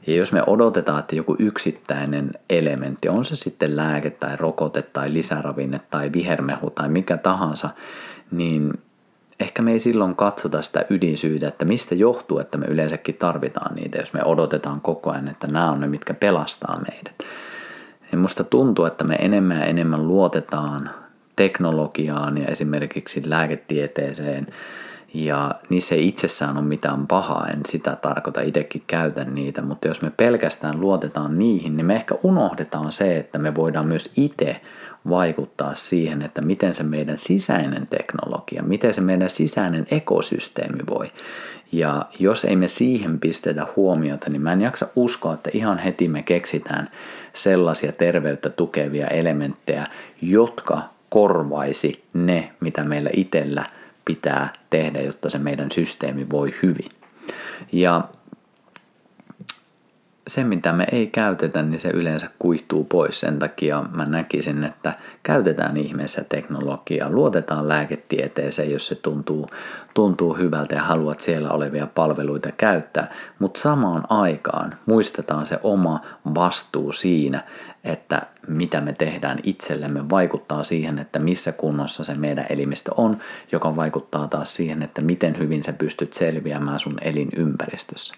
Ja 0.07 0.15
jos 0.15 0.33
me 0.33 0.43
odotetaan, 0.47 1.01
että 1.01 1.17
joku 1.17 1.37
yksittäinen 1.39 2.31
elementti, 2.51 3.09
on 3.09 3.25
se 3.25 3.37
sitten 3.37 3.77
lääke 3.77 4.11
tai 4.11 4.37
rokote 4.37 4.83
tai 4.83 5.13
lisäravinne 5.13 5.81
tai 5.91 6.13
vihermehu 6.13 6.71
tai 6.71 6.89
mikä 6.89 7.17
tahansa, 7.17 7.71
niin 8.31 8.73
ehkä 9.41 9.63
me 9.63 9.73
ei 9.73 9.79
silloin 9.79 10.17
katsota 10.17 10.63
sitä 10.63 10.85
ydinsyytä, 10.91 11.49
että 11.49 11.65
mistä 11.65 11.95
johtuu, 11.95 12.39
että 12.39 12.59
me 12.59 12.67
yleensäkin 12.67 13.15
tarvitaan 13.15 13.75
niitä, 13.75 13.99
jos 13.99 14.13
me 14.13 14.25
odotetaan 14.25 14.81
koko 14.81 15.11
ajan, 15.11 15.29
että 15.29 15.47
nämä 15.47 15.71
on 15.71 15.81
ne, 15.81 15.87
mitkä 15.87 16.15
pelastaa 16.15 16.81
meidät. 16.91 17.15
Ja 18.13 18.19
musta 18.19 18.45
tuntuu, 18.45 18.85
että 18.85 19.05
me 19.05 19.15
enemmän 19.15 19.57
ja 19.57 19.65
enemmän 19.65 20.09
luotetaan 20.09 20.91
teknologiaan 21.37 22.39
ja 22.39 22.47
esimerkiksi 22.49 23.23
lääketieteeseen 23.31 24.47
ja 25.15 25.55
niissä 25.69 25.95
ei 25.95 26.09
itsessään 26.09 26.57
ole 26.57 26.65
mitään 26.65 27.07
pahaa, 27.07 27.49
en 27.49 27.61
sitä 27.69 27.97
tarkoita, 27.97 28.41
itsekin 28.41 28.83
käytän 28.87 29.35
niitä, 29.35 29.63
mutta 29.63 29.89
jos 29.89 30.03
me 30.03 30.11
pelkästään 30.17 30.81
luotetaan 30.81 31.39
niihin, 31.39 31.77
niin 31.77 31.87
me 31.87 31.97
ehkä 31.97 32.15
unohdetaan 32.23 32.93
se, 32.93 33.17
että 33.17 33.39
me 33.39 33.55
voidaan 33.55 33.87
myös 33.87 34.13
itse 34.17 34.61
vaikuttaa 35.09 35.75
siihen, 35.75 36.23
että 36.23 36.41
miten 36.41 36.75
se 36.75 36.83
meidän 36.83 37.19
sisäinen 37.19 37.87
teknologia, 37.87 38.63
miten 38.63 38.95
se 38.95 39.01
meidän 39.01 39.31
sisäinen 39.31 39.87
ekosysteemi 39.91 40.83
voi. 40.91 41.09
Ja 41.73 42.07
jos 42.19 42.45
ei 42.45 42.57
me 42.57 42.69
siihen 42.69 43.21
pistetä 43.21 43.67
huomiota, 43.77 44.31
niin 44.31 44.43
mä 44.43 44.53
en 44.53 44.61
jaksa 44.61 44.89
uskoa, 44.97 45.35
että 45.35 45.51
ihan 45.53 45.79
heti 45.79 46.09
me 46.09 46.23
keksitään 46.23 46.89
sellaisia 47.35 47.93
terveyttä 47.93 48.51
tukevia 48.51 49.07
elementtejä, 49.07 49.87
jotka 50.23 50.83
korvaisi 51.09 52.05
ne, 52.15 52.51
mitä 52.61 52.85
meillä 52.85 53.11
itsellä– 53.13 53.65
pitää 54.09 54.53
tehdä, 54.71 55.01
jotta 55.01 55.31
se 55.31 55.39
meidän 55.39 55.71
systeemi 55.71 56.31
voi 56.31 56.55
hyvin. 56.63 56.91
Ja 57.73 58.05
se, 60.29 60.45
mitä 60.45 60.73
me 60.73 60.87
ei 60.93 61.07
käytetä, 61.07 61.63
niin 61.63 61.81
se 61.81 61.89
yleensä 61.89 62.31
kuihtuu 62.39 62.85
pois. 62.85 63.21
Sen 63.21 63.39
takia 63.39 63.85
mä 63.95 64.05
näkisin, 64.05 64.65
että 64.65 64.93
käytetään 65.23 65.77
ihmeessä 65.77 66.25
teknologiaa, 66.25 67.11
luotetaan 67.11 67.69
lääketieteeseen, 67.69 68.71
jos 68.71 68.89
se 68.89 68.95
tuntuu, 68.95 69.51
tuntuu 69.95 70.35
hyvältä 70.35 70.75
ja 70.75 70.83
haluat 70.83 71.21
siellä 71.21 71.51
olevia 71.51 71.87
palveluita 71.87 72.53
käyttää. 72.57 73.11
Mutta 73.39 73.61
samaan 73.61 74.05
aikaan 74.09 74.75
muistetaan 74.87 75.47
se 75.47 75.59
oma 75.63 76.01
vastuu 76.35 76.93
siinä, 76.93 77.45
että 77.85 78.23
mitä 78.49 78.81
me 78.81 78.93
tehdään 78.93 79.39
itsellemme 79.43 80.11
vaikuttaa 80.11 80.65
siihen, 80.65 80.99
että 80.99 81.19
missä 81.19 81.53
kunnossa 81.53 82.05
se 82.05 82.15
meidän 82.15 82.47
elimistö 82.49 82.91
on, 82.97 83.19
joka 83.53 83.77
vaikuttaa 83.77 84.29
taas 84.29 84.57
siihen, 84.57 84.83
että 84.83 85.03
miten 85.03 85.39
hyvin 85.39 85.65
sä 85.65 85.73
pystyt 85.73 86.13
selviämään 86.13 86.81
sun 86.81 86.99
elinympäristössä. 87.03 88.15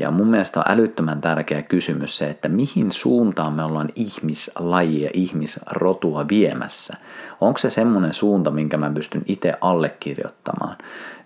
Ja 0.00 0.10
mun 0.10 0.26
mielestä 0.26 0.60
on 0.60 0.64
älyttömän 0.68 1.20
tärkeä 1.20 1.62
kysymys 1.62 2.18
se, 2.18 2.30
että 2.30 2.48
mihin 2.48 2.92
suuntaan 2.92 3.52
me 3.52 3.64
ollaan 3.64 3.88
ihmislajia, 3.94 5.10
ihmisrotua 5.12 6.28
viemässä. 6.28 6.96
Onko 7.40 7.58
se 7.58 7.70
semmoinen 7.70 8.14
suunta, 8.14 8.50
minkä 8.50 8.76
mä 8.76 8.90
pystyn 8.94 9.22
itse 9.26 9.54
allekirjoittamaan, 9.60 10.76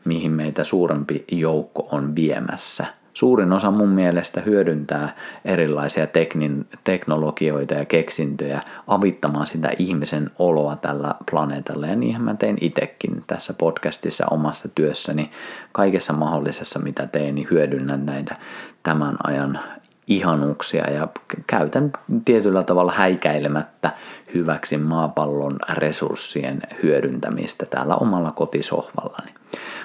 mihin 0.05 0.33
meitä 0.33 0.65
suurempi 0.65 1.25
joukko 1.33 1.89
on 1.91 2.17
viemässä– 2.17 2.87
suurin 3.15 3.53
osa 3.53 3.71
mun 3.71 3.89
mielestä 3.89 4.41
hyödyntää 4.41 5.17
erilaisia 5.45 6.07
teknin, 6.07 6.67
teknologioita 6.85 7.75
ja 7.75 7.85
keksintöjä 7.85 8.61
avittamaan 8.87 9.47
sitä 9.47 9.71
ihmisen 9.79 10.31
oloa 10.39 10.77
tällä 10.77 11.15
planeetalla. 11.31 11.87
Ja 11.87 11.97
niinhän 11.97 12.23
mä 12.23 12.35
teen 12.35 12.57
itsekin 12.61 13.25
tässä 13.27 13.55
podcastissa 13.55 14.27
omassa 14.31 14.69
työssäni. 14.69 15.31
Kaikessa 15.73 16.13
mahdollisessa 16.13 16.79
mitä 16.79 17.07
teen, 17.07 17.35
niin 17.35 17.49
hyödynnän 17.51 18.07
näitä 18.07 18.37
tämän 18.83 19.17
ajan 19.25 19.61
ihanuuksia 20.07 20.91
ja 20.91 21.09
käytän 21.47 21.93
tietyllä 22.25 22.63
tavalla 22.63 22.93
häikäilemättä 22.93 23.91
hyväksi 24.35 24.79
maapallon 24.79 25.57
resurssien 25.73 26.63
hyödyntämistä 26.83 27.67
täällä 27.67 27.95
omalla 27.95 28.31
kotisohvallani. 28.33 29.44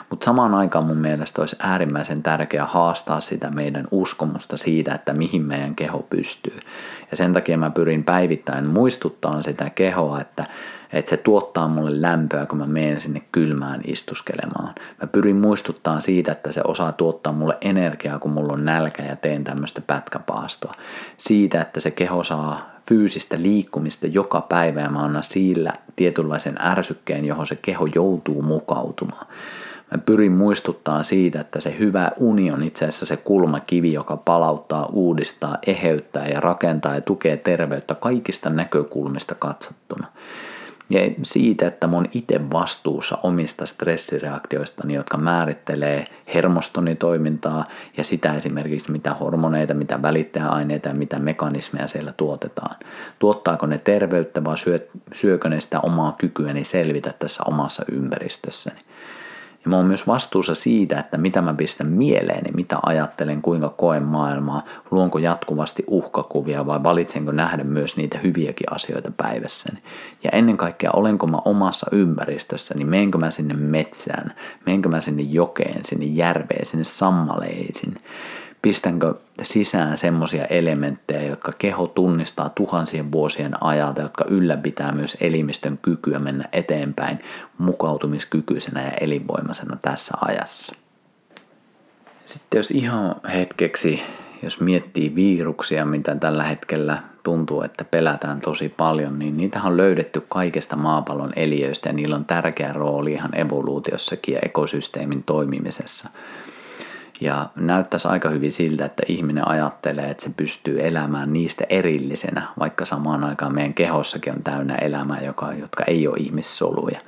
Mutta 0.09 0.25
samaan 0.25 0.53
aikaan 0.53 0.85
mun 0.85 0.97
mielestä 0.97 1.41
olisi 1.41 1.55
äärimmäisen 1.59 2.23
tärkeää 2.23 2.65
haastaa 2.65 3.21
sitä 3.21 3.49
meidän 3.49 3.87
uskomusta 3.91 4.57
siitä, 4.57 4.95
että 4.95 5.13
mihin 5.13 5.41
meidän 5.41 5.75
keho 5.75 6.05
pystyy. 6.09 6.59
Ja 7.11 7.17
sen 7.17 7.33
takia 7.33 7.57
mä 7.57 7.69
pyrin 7.69 8.03
päivittäin 8.03 8.65
muistuttaa 8.65 9.41
sitä 9.41 9.69
kehoa, 9.69 10.21
että 10.21 10.45
että 10.93 11.09
se 11.09 11.17
tuottaa 11.17 11.67
mulle 11.67 12.01
lämpöä, 12.01 12.45
kun 12.45 12.57
mä 12.57 12.65
menen 12.65 13.01
sinne 13.01 13.21
kylmään 13.31 13.81
istuskelemaan. 13.87 14.75
Mä 15.01 15.07
pyrin 15.07 15.35
muistuttaa 15.35 15.99
siitä, 15.99 16.31
että 16.31 16.51
se 16.51 16.61
osaa 16.63 16.91
tuottaa 16.91 17.33
mulle 17.33 17.57
energiaa, 17.61 18.19
kun 18.19 18.31
mulla 18.31 18.53
on 18.53 18.65
nälkä 18.65 19.03
ja 19.03 19.15
teen 19.15 19.43
tämmöistä 19.43 19.81
pätkäpaastoa. 19.81 20.73
Siitä, 21.17 21.61
että 21.61 21.79
se 21.79 21.91
keho 21.91 22.23
saa 22.23 22.69
fyysistä 22.89 23.41
liikkumista 23.41 24.07
joka 24.07 24.41
päivä 24.41 24.81
ja 24.81 24.89
mä 24.89 24.99
annan 24.99 25.23
sillä 25.23 25.73
tietynlaisen 25.95 26.55
ärsykkeen, 26.61 27.25
johon 27.25 27.47
se 27.47 27.55
keho 27.61 27.87
joutuu 27.95 28.41
mukautumaan. 28.41 29.27
Mä 29.91 29.97
pyrin 29.97 30.31
muistuttaa 30.31 31.03
siitä, 31.03 31.41
että 31.41 31.59
se 31.59 31.75
hyvä 31.79 32.11
uni 32.17 32.51
on 32.51 32.63
itse 32.63 32.85
asiassa 32.85 33.05
se 33.05 33.17
kulmakivi, 33.17 33.93
joka 33.93 34.17
palauttaa, 34.17 34.85
uudistaa, 34.85 35.57
eheyttää 35.67 36.27
ja 36.27 36.39
rakentaa 36.39 36.95
ja 36.95 37.01
tukee 37.01 37.37
terveyttä 37.37 37.95
kaikista 37.95 38.49
näkökulmista 38.49 39.35
katsottuna. 39.35 40.07
Ja 40.89 40.99
siitä, 41.23 41.67
että 41.67 41.89
oon 41.93 42.05
itse 42.13 42.51
vastuussa 42.51 43.17
omista 43.23 43.65
stressireaktioistani, 43.65 44.93
jotka 44.93 45.17
määrittelee 45.17 46.07
hermostoni 46.33 46.95
toimintaa 46.95 47.65
ja 47.97 48.03
sitä 48.03 48.33
esimerkiksi 48.33 48.91
mitä 48.91 49.13
hormoneita, 49.13 49.73
mitä 49.73 50.01
välittäjäaineita 50.01 50.89
ja 50.89 50.95
mitä 50.95 51.19
mekanismeja 51.19 51.87
siellä 51.87 52.13
tuotetaan. 52.17 52.75
Tuottaako 53.19 53.65
ne 53.65 53.77
terveyttä 53.77 54.43
vai 54.43 54.55
syökö 55.13 55.49
ne 55.49 55.61
sitä 55.61 55.79
omaa 55.79 56.15
kykyäni 56.17 56.63
selvitä 56.63 57.13
tässä 57.19 57.43
omassa 57.47 57.85
ympäristössäni. 57.91 58.79
Ja 59.65 59.69
mä 59.69 59.75
oon 59.77 59.85
myös 59.85 60.07
vastuussa 60.07 60.55
siitä, 60.55 60.99
että 60.99 61.17
mitä 61.17 61.41
mä 61.41 61.53
pistän 61.53 61.87
mieleeni, 61.87 62.51
mitä 62.51 62.79
ajattelen, 62.83 63.41
kuinka 63.41 63.69
koen 63.69 64.03
maailmaa, 64.03 64.63
luonko 64.91 65.19
jatkuvasti 65.19 65.83
uhkakuvia 65.87 66.65
vai 66.65 66.83
valitsenko 66.83 67.31
nähdä 67.31 67.63
myös 67.63 67.97
niitä 67.97 68.17
hyviäkin 68.17 68.73
asioita 68.73 69.11
päivässäni. 69.17 69.79
Ja 70.23 70.29
ennen 70.33 70.57
kaikkea, 70.57 70.91
olenko 70.93 71.27
mä 71.27 71.37
omassa 71.45 71.87
ympäristössäni, 71.91 72.85
menenkö 72.85 73.17
mä 73.17 73.31
sinne 73.31 73.53
metsään, 73.53 74.33
menenkö 74.65 74.89
mä 74.89 75.01
sinne 75.01 75.23
jokeen, 75.23 75.85
sinne 75.85 76.05
järveen, 76.05 76.65
sinne 76.65 76.83
sammaleisiin 76.83 77.95
pistänkö 78.61 79.13
sisään 79.43 79.97
semmoisia 79.97 80.45
elementtejä, 80.45 81.23
jotka 81.23 81.51
keho 81.57 81.87
tunnistaa 81.87 82.49
tuhansien 82.49 83.11
vuosien 83.11 83.63
ajalta, 83.63 84.01
jotka 84.01 84.25
ylläpitää 84.27 84.91
myös 84.91 85.17
elimistön 85.21 85.79
kykyä 85.81 86.19
mennä 86.19 86.49
eteenpäin 86.53 87.19
mukautumiskykyisenä 87.57 88.83
ja 88.83 88.91
elinvoimaisena 88.91 89.77
tässä 89.81 90.17
ajassa. 90.21 90.75
Sitten 92.25 92.59
jos 92.59 92.71
ihan 92.71 93.15
hetkeksi, 93.33 94.01
jos 94.43 94.61
miettii 94.61 95.15
viruksia, 95.15 95.85
mitä 95.85 96.15
tällä 96.15 96.43
hetkellä 96.43 96.97
tuntuu, 97.23 97.61
että 97.61 97.83
pelätään 97.83 98.39
tosi 98.39 98.69
paljon, 98.69 99.19
niin 99.19 99.37
niitä 99.37 99.61
on 99.63 99.77
löydetty 99.77 100.21
kaikesta 100.29 100.75
maapallon 100.75 101.33
eliöistä 101.35 101.89
ja 101.89 101.93
niillä 101.93 102.15
on 102.15 102.25
tärkeä 102.25 102.73
rooli 102.73 103.13
ihan 103.13 103.39
evoluutiossakin 103.39 104.33
ja 104.33 104.39
ekosysteemin 104.43 105.23
toimimisessa– 105.23 106.09
ja 107.21 107.49
näyttäisi 107.55 108.07
aika 108.07 108.29
hyvin 108.29 108.51
siltä, 108.51 108.85
että 108.85 109.03
ihminen 109.07 109.47
ajattelee, 109.47 110.09
että 110.09 110.23
se 110.23 110.29
pystyy 110.37 110.87
elämään 110.87 111.33
niistä 111.33 111.63
erillisenä, 111.69 112.47
vaikka 112.59 112.85
samaan 112.85 113.23
aikaan 113.23 113.55
meidän 113.55 113.73
kehossakin 113.73 114.33
on 114.33 114.43
täynnä 114.43 114.75
elämää, 114.75 115.21
joka, 115.21 115.53
jotka 115.53 115.83
ei 115.83 116.07
ole 116.07 116.17
ihmissoluja. 116.17 116.99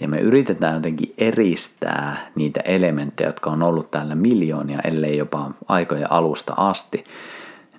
Ja 0.00 0.08
me 0.08 0.18
yritetään 0.18 0.74
jotenkin 0.74 1.14
eristää 1.18 2.30
niitä 2.34 2.60
elementtejä, 2.60 3.28
jotka 3.28 3.50
on 3.50 3.62
ollut 3.62 3.90
täällä 3.90 4.14
miljoonia, 4.14 4.80
ellei 4.84 5.16
jopa 5.16 5.50
aikojen 5.68 6.12
alusta 6.12 6.54
asti. 6.56 7.04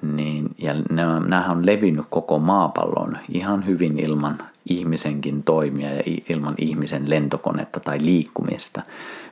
Niin, 0.02 0.56
ja 0.58 0.74
nämä 0.90 1.52
on 1.52 1.66
levinnyt 1.66 2.06
koko 2.10 2.40
maapallon 2.40 3.18
ihan 3.30 3.66
hyvin 3.66 4.00
ilman 4.00 4.38
ihmisenkin 4.70 5.44
toimia 5.44 5.94
ja 5.94 6.04
ilman 6.30 6.56
ihmisen 6.58 7.10
lentokonetta 7.10 7.80
tai 7.80 7.98
liikkumista. 8.02 8.82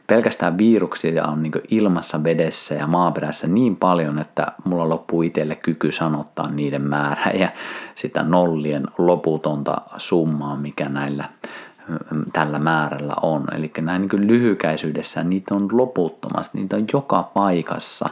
Pelkästään 0.08 0.58
viruksia 0.58 1.28
on 1.28 1.44
niin 1.44 1.52
ilmassa, 1.72 2.24
vedessä 2.24 2.76
ja 2.76 2.88
maaperässä 2.88 3.48
niin 3.48 3.76
paljon, 3.76 4.20
että 4.20 4.52
mulla 4.66 4.90
loppuu 4.90 5.22
itselle 5.22 5.56
kyky 5.56 5.92
sanottaa 5.92 6.52
niiden 6.52 6.82
määrää 6.82 7.32
ja 7.34 7.50
sitä 7.96 8.24
nollien 8.24 8.88
loputonta 8.98 9.82
summaa, 9.98 10.56
mikä 10.56 10.90
näillä 10.90 11.30
tällä 12.34 12.60
määrällä 12.60 13.14
on. 13.22 13.46
Eli 13.56 13.72
näin 13.82 14.02
niin 14.02 14.28
lyhykäisyydessä 14.28 15.24
niitä 15.24 15.56
on 15.56 15.68
loputtomasti, 15.72 16.58
niitä 16.58 16.76
on 16.76 16.86
joka 16.94 17.24
paikassa. 17.24 18.10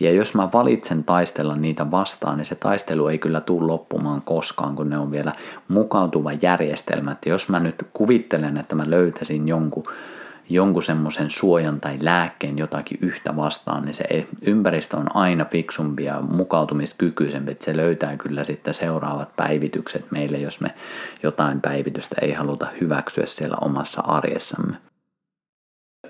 Ja 0.00 0.12
jos 0.12 0.34
mä 0.34 0.48
valitsen 0.52 1.04
taistella 1.04 1.56
niitä 1.56 1.90
vastaan, 1.90 2.36
niin 2.36 2.46
se 2.46 2.54
taistelu 2.54 3.08
ei 3.08 3.18
kyllä 3.18 3.40
tule 3.40 3.66
loppumaan 3.66 4.22
koskaan, 4.22 4.76
kun 4.76 4.90
ne 4.90 4.98
on 4.98 5.10
vielä 5.10 5.32
mukautuva 5.68 6.32
järjestelmä. 6.42 7.12
Että 7.12 7.28
jos 7.28 7.48
mä 7.48 7.60
nyt 7.60 7.86
kuvittelen, 7.92 8.56
että 8.56 8.74
mä 8.74 8.90
löytäisin 8.90 9.48
jonkun 9.48 9.84
jonkun 10.48 10.82
semmoisen 10.82 11.30
suojan 11.30 11.80
tai 11.80 11.98
lääkkeen 12.02 12.58
jotakin 12.58 12.98
yhtä 13.00 13.36
vastaan, 13.36 13.84
niin 13.84 13.94
se 13.94 14.04
ympäristö 14.42 14.96
on 14.96 15.16
aina 15.16 15.44
fiksumpi 15.44 16.04
ja 16.04 16.20
mukautumiskykyisempi, 16.20 17.52
että 17.52 17.64
se 17.64 17.76
löytää 17.76 18.16
kyllä 18.16 18.44
sitten 18.44 18.74
seuraavat 18.74 19.36
päivitykset 19.36 20.10
meille, 20.10 20.38
jos 20.38 20.60
me 20.60 20.74
jotain 21.22 21.60
päivitystä 21.60 22.16
ei 22.22 22.32
haluta 22.32 22.66
hyväksyä 22.80 23.26
siellä 23.26 23.56
omassa 23.60 24.00
arjessamme. 24.00 24.76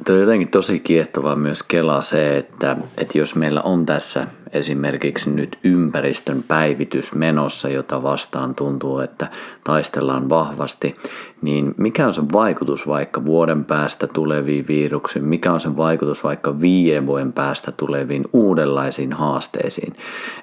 Tuo 0.06 0.14
on 0.14 0.20
jotenkin 0.20 0.48
tosi 0.48 0.80
kiehtovaa 0.80 1.36
myös 1.36 1.62
kela 1.62 2.02
se, 2.02 2.36
että, 2.36 2.76
että 2.96 3.18
jos 3.18 3.34
meillä 3.34 3.62
on 3.62 3.86
tässä 3.86 4.26
esimerkiksi 4.52 5.30
nyt 5.30 5.58
ympäristön 5.64 6.44
päivitys 6.48 7.14
menossa, 7.14 7.68
jota 7.68 8.02
vastaan 8.02 8.54
tuntuu, 8.54 8.98
että 8.98 9.28
taistellaan 9.64 10.28
vahvasti, 10.28 10.94
niin 11.42 11.74
mikä 11.76 12.06
on 12.06 12.14
se 12.14 12.22
vaikutus 12.32 12.86
vaikka 12.86 13.24
vuoden 13.24 13.64
päästä 13.64 14.06
tuleviin 14.06 14.66
viruksiin, 14.68 15.24
mikä 15.24 15.52
on 15.52 15.60
se 15.60 15.76
vaikutus 15.76 16.24
vaikka 16.24 16.60
viiden 16.60 17.06
vuoden 17.06 17.32
päästä 17.32 17.72
tuleviin 17.72 18.24
uudenlaisiin 18.32 19.12
haasteisiin. 19.12 19.96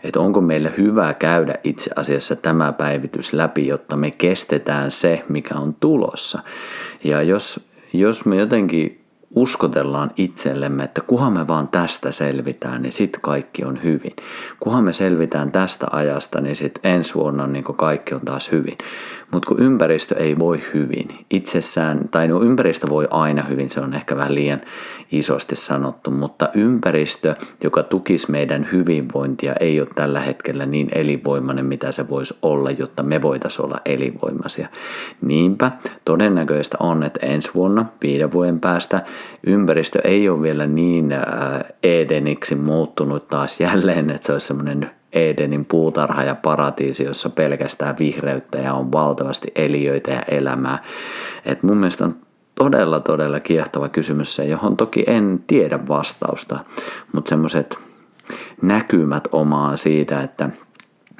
Että 0.03 0.19
onko 0.19 0.41
meillä 0.41 0.71
hyvä 0.77 1.13
käydä 1.13 1.55
itse 1.63 1.91
asiassa 1.95 2.35
tämä 2.35 2.73
päivitys 2.73 3.33
läpi, 3.33 3.67
jotta 3.67 3.95
me 3.95 4.11
kestetään 4.11 4.91
se, 4.91 5.23
mikä 5.29 5.55
on 5.55 5.75
tulossa. 5.79 6.39
Ja 7.03 7.21
jos, 7.21 7.67
jos 7.93 8.25
me 8.25 8.35
jotenkin 8.35 9.00
uskotellaan 9.35 10.11
itsellemme, 10.17 10.83
että 10.83 11.01
kuhan 11.01 11.33
me 11.33 11.47
vaan 11.47 11.67
tästä 11.67 12.11
selvitään, 12.11 12.81
niin 12.81 12.91
sitten 12.91 13.21
kaikki 13.21 13.63
on 13.63 13.83
hyvin. 13.83 14.15
Kuhan 14.59 14.83
me 14.83 14.93
selvitään 14.93 15.51
tästä 15.51 15.87
ajasta, 15.91 16.41
niin 16.41 16.55
sitten 16.55 16.91
ensi 16.91 17.13
vuonna 17.13 17.47
niin 17.47 17.63
kaikki 17.63 18.15
on 18.15 18.21
taas 18.21 18.51
hyvin. 18.51 18.77
Mutta 19.31 19.47
kun 19.47 19.63
ympäristö 19.63 20.15
ei 20.15 20.39
voi 20.39 20.61
hyvin 20.73 21.07
itsessään, 21.29 22.09
tai 22.11 22.27
no 22.27 22.41
ympäristö 22.41 22.87
voi 22.89 23.07
aina 23.11 23.43
hyvin, 23.43 23.69
se 23.69 23.79
on 23.79 23.93
ehkä 23.93 24.15
vähän 24.15 24.35
liian 24.35 24.61
isosti 25.11 25.55
sanottu, 25.55 26.11
mutta 26.11 26.49
ympäristö, 26.55 27.35
joka 27.63 27.83
tukisi 27.83 28.31
meidän 28.31 28.67
hyvinvointia, 28.71 29.53
ei 29.59 29.79
ole 29.79 29.89
tällä 29.95 30.19
hetkellä 30.19 30.65
niin 30.65 30.89
elinvoimainen, 30.95 31.65
mitä 31.65 31.91
se 31.91 32.09
voisi 32.09 32.37
olla, 32.41 32.71
jotta 32.71 33.03
me 33.03 33.21
voitaisiin 33.21 33.65
olla 33.65 33.81
elinvoimaisia. 33.85 34.67
Niinpä 35.21 35.71
todennäköistä 36.05 36.77
on, 36.79 37.03
että 37.03 37.25
ensi 37.25 37.51
vuonna, 37.55 37.85
viiden 38.03 38.31
vuoden 38.31 38.59
päästä, 38.59 39.01
ympäristö 39.43 39.99
ei 40.03 40.29
ole 40.29 40.41
vielä 40.41 40.67
niin 40.67 41.13
edeniksi 41.83 42.55
muuttunut 42.55 43.27
taas 43.27 43.59
jälleen, 43.59 44.09
että 44.09 44.25
se 44.25 44.33
olisi 44.33 44.47
semmoinen 44.47 44.91
Edenin 45.13 45.65
puutarha 45.65 46.23
ja 46.23 46.35
paratiisi, 46.35 47.03
jossa 47.03 47.29
pelkästään 47.29 47.95
vihreyttä 47.99 48.57
ja 48.57 48.73
on 48.73 48.91
valtavasti 48.91 49.51
eliöitä 49.55 50.11
ja 50.11 50.21
elämää. 50.21 50.83
Et 51.45 51.63
mun 51.63 51.77
mielestä 51.77 52.05
on 52.05 52.15
todella, 52.55 52.99
todella 52.99 53.39
kiehtova 53.39 53.89
kysymys 53.89 54.35
se, 54.35 54.45
johon 54.45 54.77
toki 54.77 55.03
en 55.07 55.43
tiedä 55.47 55.87
vastausta, 55.87 56.59
mutta 57.13 57.29
semmoiset 57.29 57.77
näkymät 58.61 59.27
omaan 59.31 59.77
siitä, 59.77 60.21
että 60.21 60.49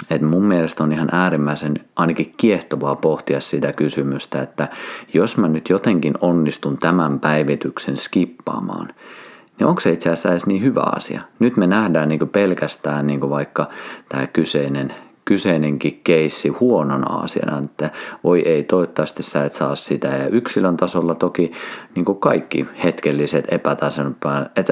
et 0.10 0.22
mun 0.22 0.44
mielestä 0.44 0.84
on 0.84 0.94
ihan 0.94 1.10
äärimmäisen 1.12 1.74
ainakin 1.96 2.34
kiehtovaa 2.38 2.96
pohtia 2.96 3.42
sitä 3.42 3.74
kysymystä, 3.74 4.42
että 4.42 4.68
jos 5.14 5.38
mä 5.38 5.48
nyt 5.48 5.70
jotenkin 5.70 6.14
onnistun 6.22 6.78
tämän 6.78 7.20
päivityksen 7.20 7.98
skippaamaan, 7.98 8.88
niin 9.60 9.68
onko 9.68 9.80
se 9.80 9.92
itse 9.92 10.10
asiassa 10.10 10.30
edes 10.30 10.46
niin 10.46 10.62
hyvä 10.62 10.84
asia? 10.96 11.22
Nyt 11.40 11.58
me 11.58 11.68
nähdään 11.68 12.10
niin 12.10 12.30
pelkästään 12.30 13.08
niin 13.08 13.30
vaikka 13.30 13.70
tämä 14.10 14.28
kyseinen 14.28 14.96
kyseinenkin 15.32 16.02
keissi 16.04 16.50
huonona 16.50 17.16
asiana, 17.16 17.62
että 17.64 17.90
voi 18.24 18.42
ei, 18.42 18.64
toivottavasti 18.64 19.24
sä 19.24 19.46
et 19.46 19.52
saa 19.52 19.76
sitä. 19.76 20.08
Ja 20.08 20.28
yksilön 20.28 20.78
tasolla 20.78 21.16
toki 21.16 21.52
niin 21.96 22.06
kuin 22.06 22.20
kaikki 22.20 22.68
hetkelliset 22.84 23.46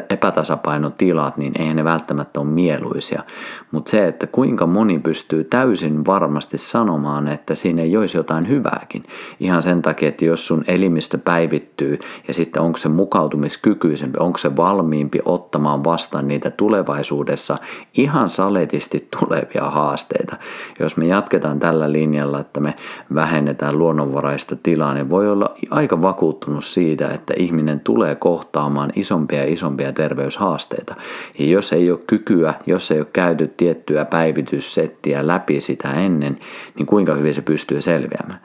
epätasapainotilat, 0.09 1.37
niin 1.37 1.61
eihän 1.61 1.75
ne 1.75 1.83
välttämättä 1.83 2.39
ole 2.39 2.47
mieluisia. 2.47 3.23
Mutta 3.71 3.91
se, 3.91 4.07
että 4.07 4.27
kuinka 4.27 4.65
moni 4.65 4.99
pystyy 4.99 5.43
täysin 5.43 6.05
varmasti 6.05 6.57
sanomaan, 6.57 7.27
että 7.27 7.55
siinä 7.55 7.81
ei 7.81 7.97
olisi 7.97 8.17
jotain 8.17 8.47
hyvääkin. 8.47 9.03
Ihan 9.39 9.63
sen 9.63 9.81
takia, 9.81 10.09
että 10.09 10.25
jos 10.25 10.47
sun 10.47 10.63
elimistö 10.67 11.17
päivittyy 11.17 11.99
ja 12.27 12.33
sitten 12.33 12.61
onko 12.61 12.77
se 12.77 12.89
mukautumiskykyisempi, 12.89 14.17
onko 14.19 14.37
se 14.37 14.55
valmiimpi 14.55 15.19
ottamaan 15.25 15.83
vastaan 15.83 16.27
niitä 16.27 16.49
tulevaisuudessa 16.49 17.57
ihan 17.93 18.29
saletisti 18.29 19.07
tulevia 19.19 19.69
haasteita. 19.69 20.35
Jos 20.79 20.97
me 20.97 21.05
jatketaan 21.05 21.59
tällä 21.59 21.91
linjalla, 21.91 22.39
että 22.39 22.59
me 22.59 22.73
vähennetään 23.13 23.77
luonnonvaraista 23.77 24.55
tilaa, 24.63 24.93
niin 24.93 25.09
voi 25.09 25.29
olla 25.29 25.55
aika 25.69 26.01
vakuuttunut 26.01 26.65
siitä, 26.65 27.07
että 27.07 27.33
ihminen 27.37 27.79
tulee 27.79 28.15
kohtaamaan 28.15 28.89
isompia 28.95 29.39
ja 29.39 29.53
isompia 29.53 29.93
terveyshaasteita. 29.93 30.95
Ja 31.39 31.45
jos 31.45 31.73
ei 31.73 31.91
ole 31.91 31.99
kykyä, 32.07 32.53
jos 32.65 32.91
ei 32.91 32.99
ole 32.99 33.07
käyty 33.13 33.47
tiettyä 33.47 34.05
päivityssettiä 34.05 35.27
läpi 35.27 35.61
sitä 35.61 35.91
ennen, 35.91 36.39
niin 36.75 36.85
kuinka 36.85 37.13
hyvin 37.13 37.35
se 37.35 37.41
pystyy 37.41 37.81
selviämään. 37.81 38.39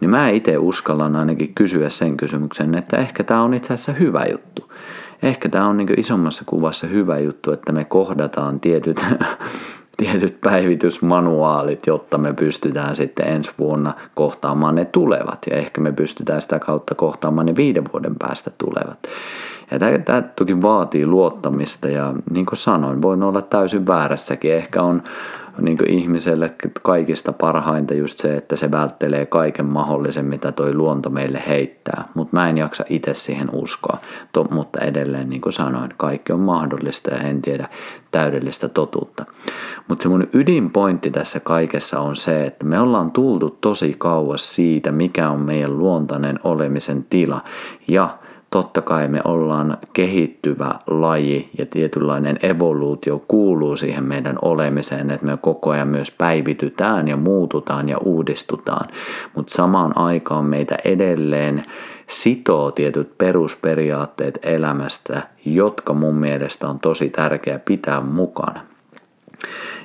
Niin 0.00 0.10
mä 0.10 0.28
itse 0.28 0.58
uskallan 0.58 1.16
ainakin 1.16 1.54
kysyä 1.54 1.88
sen 1.88 2.16
kysymyksen, 2.16 2.74
että 2.74 2.96
ehkä 2.96 3.24
tämä 3.24 3.42
on 3.42 3.54
itse 3.54 3.74
asiassa 3.74 3.92
hyvä 3.92 4.26
juttu 4.30 4.68
ehkä 5.22 5.48
tämä 5.48 5.68
on 5.68 5.76
niin 5.76 6.00
isommassa 6.00 6.44
kuvassa 6.46 6.86
hyvä 6.86 7.18
juttu, 7.18 7.52
että 7.52 7.72
me 7.72 7.84
kohdataan 7.84 8.60
tietyt, 8.60 9.00
tietyt 9.98 10.40
päivitysmanuaalit, 10.40 11.86
jotta 11.86 12.18
me 12.18 12.32
pystytään 12.32 12.96
sitten 12.96 13.28
ensi 13.28 13.50
vuonna 13.58 13.94
kohtaamaan 14.14 14.74
ne 14.74 14.84
tulevat. 14.84 15.38
Ja 15.50 15.56
ehkä 15.56 15.80
me 15.80 15.92
pystytään 15.92 16.42
sitä 16.42 16.58
kautta 16.58 16.94
kohtaamaan 16.94 17.46
ne 17.46 17.56
viiden 17.56 17.84
vuoden 17.92 18.14
päästä 18.18 18.50
tulevat. 18.58 18.98
Ja 19.70 19.78
tämä, 19.78 19.98
tämä 19.98 20.22
toki 20.22 20.62
vaatii 20.62 21.06
luottamista 21.06 21.88
ja 21.88 22.14
niin 22.30 22.46
kuin 22.46 22.56
sanoin, 22.56 23.02
voin 23.02 23.22
olla 23.22 23.42
täysin 23.42 23.86
väärässäkin. 23.86 24.54
Ehkä 24.54 24.82
on 24.82 25.02
niin 25.60 25.90
ihmiselle 25.90 26.54
kaikista 26.82 27.32
parhainta 27.32 27.94
just 27.94 28.18
se, 28.18 28.36
että 28.36 28.56
se 28.56 28.70
välttelee 28.70 29.26
kaiken 29.26 29.66
mahdollisen, 29.66 30.24
mitä 30.24 30.52
toi 30.52 30.74
luonto 30.74 31.10
meille 31.10 31.42
heittää. 31.48 32.04
Mutta 32.14 32.36
mä 32.36 32.48
en 32.48 32.58
jaksa 32.58 32.84
itse 32.88 33.14
siihen 33.14 33.48
uskoa. 33.52 33.98
To, 34.32 34.46
mutta 34.50 34.80
edelleen, 34.80 35.30
niin 35.30 35.40
kuin 35.40 35.52
sanoin, 35.52 35.90
kaikki 35.96 36.32
on 36.32 36.40
mahdollista 36.40 37.10
ja 37.10 37.20
en 37.20 37.42
tiedä 37.42 37.68
täydellistä 38.10 38.68
totuutta. 38.68 39.24
Mutta 39.88 40.02
se 40.02 40.08
mun 40.08 40.28
ydinpointti 40.32 41.10
tässä 41.10 41.40
kaikessa 41.40 42.00
on 42.00 42.16
se, 42.16 42.44
että 42.44 42.64
me 42.64 42.80
ollaan 42.80 43.10
tultu 43.10 43.58
tosi 43.60 43.94
kauas 43.98 44.54
siitä, 44.54 44.92
mikä 44.92 45.30
on 45.30 45.40
meidän 45.40 45.78
luontainen 45.78 46.40
olemisen 46.44 47.06
tila. 47.10 47.44
Ja 47.88 48.18
totta 48.50 48.82
kai 48.82 49.08
me 49.08 49.20
ollaan 49.24 49.78
kehittyvä 49.92 50.74
laji 50.86 51.50
ja 51.58 51.66
tietynlainen 51.66 52.38
evoluutio 52.42 53.24
kuuluu 53.28 53.76
siihen 53.76 54.04
meidän 54.04 54.38
olemiseen, 54.42 55.10
että 55.10 55.26
me 55.26 55.38
koko 55.42 55.70
ajan 55.70 55.88
myös 55.88 56.10
päivitytään 56.10 57.08
ja 57.08 57.16
muututaan 57.16 57.88
ja 57.88 57.98
uudistutaan, 57.98 58.88
mutta 59.34 59.54
samaan 59.54 59.98
aikaan 59.98 60.44
meitä 60.44 60.76
edelleen 60.84 61.64
sitoo 62.08 62.70
tietyt 62.70 63.18
perusperiaatteet 63.18 64.38
elämästä, 64.42 65.22
jotka 65.44 65.92
mun 65.92 66.14
mielestä 66.14 66.68
on 66.68 66.78
tosi 66.78 67.10
tärkeää 67.10 67.58
pitää 67.58 68.00
mukana. 68.00 68.60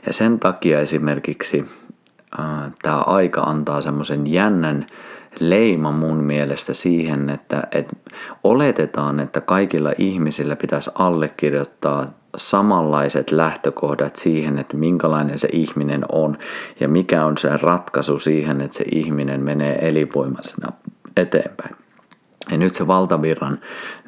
Ja 0.06 0.13
sen 0.13 0.39
takia 0.39 0.80
esimerkiksi 0.80 1.65
äh, 2.39 2.71
tämä 2.82 2.97
aika 2.97 3.41
antaa 3.41 3.82
semmoisen 3.82 4.28
jännän 4.28 4.86
leima 5.39 5.91
mun 5.91 6.17
mielestä 6.17 6.74
siihen, 6.74 7.30
että, 7.30 7.63
että 7.72 7.96
oletetaan, 8.43 9.19
että 9.19 9.41
kaikilla 9.41 9.93
ihmisillä 9.98 10.56
pitäisi 10.56 10.91
allekirjoittaa 10.96 12.08
samanlaiset 12.38 13.32
lähtökohdat 13.32 14.15
siihen, 14.15 14.60
että 14.60 14.78
minkälainen 14.78 15.39
se 15.39 15.48
ihminen 15.52 16.06
on 16.12 16.38
ja 16.80 16.88
mikä 16.88 17.26
on 17.26 17.38
se 17.38 17.58
ratkaisu 17.58 18.19
siihen, 18.19 18.62
että 18.62 18.78
se 18.78 18.86
ihminen 18.91 19.41
menee 19.41 19.88
elinvoimaisena 19.88 20.72
eteenpäin. 21.17 21.76
Ja 22.52 22.58
nyt 22.58 22.76
se 22.76 22.88
valtavirran 22.88 23.60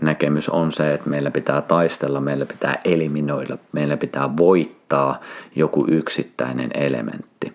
näkemys 0.02 0.50
on 0.50 0.72
se, 0.72 0.94
että 0.94 1.10
meillä 1.10 1.32
pitää 1.32 1.62
taistella, 1.62 2.22
meillä 2.22 2.46
pitää 2.46 2.80
eliminoida, 2.86 3.58
meillä 3.72 3.98
pitää 3.98 4.38
voittaa 4.38 5.22
joku 5.56 5.86
yksittäinen 5.88 6.70
elementti. 6.74 7.54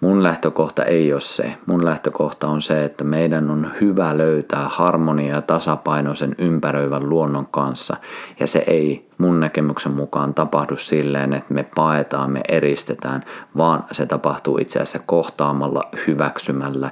Mun 0.00 0.22
lähtökohta 0.22 0.84
ei 0.84 1.12
ole 1.12 1.20
se. 1.20 1.54
Mun 1.66 1.84
lähtökohta 1.84 2.48
on 2.48 2.62
se, 2.62 2.84
että 2.84 3.04
meidän 3.04 3.50
on 3.50 3.72
hyvä 3.80 4.18
löytää 4.18 4.68
harmonia 4.68 5.34
ja 5.34 5.42
tasapaino 5.42 6.14
sen 6.14 6.34
ympäröivän 6.38 7.08
luonnon 7.08 7.46
kanssa. 7.46 7.96
Ja 8.40 8.46
se 8.46 8.64
ei 8.66 9.08
mun 9.18 9.40
näkemyksen 9.40 9.92
mukaan 9.92 10.34
tapahdu 10.34 10.76
silleen, 10.76 11.32
että 11.32 11.54
me 11.54 11.62
paetaan, 11.74 12.30
me 12.30 12.40
eristetään, 12.48 13.24
vaan 13.56 13.84
se 13.92 14.06
tapahtuu 14.06 14.58
itse 14.58 14.78
asiassa 14.78 14.98
kohtaamalla, 15.06 15.82
hyväksymällä 16.06 16.90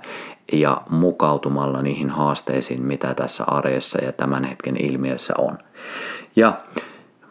ja 0.53 0.83
mukautumalla 0.90 1.83
niihin 1.83 2.11
haasteisiin, 2.11 2.83
mitä 2.83 3.14
tässä 3.14 3.44
arjessa 3.47 4.05
ja 4.05 4.12
tämän 4.12 4.44
hetken 4.44 4.77
ilmiössä 4.77 5.35
on. 5.38 5.59
Ja 6.37 6.53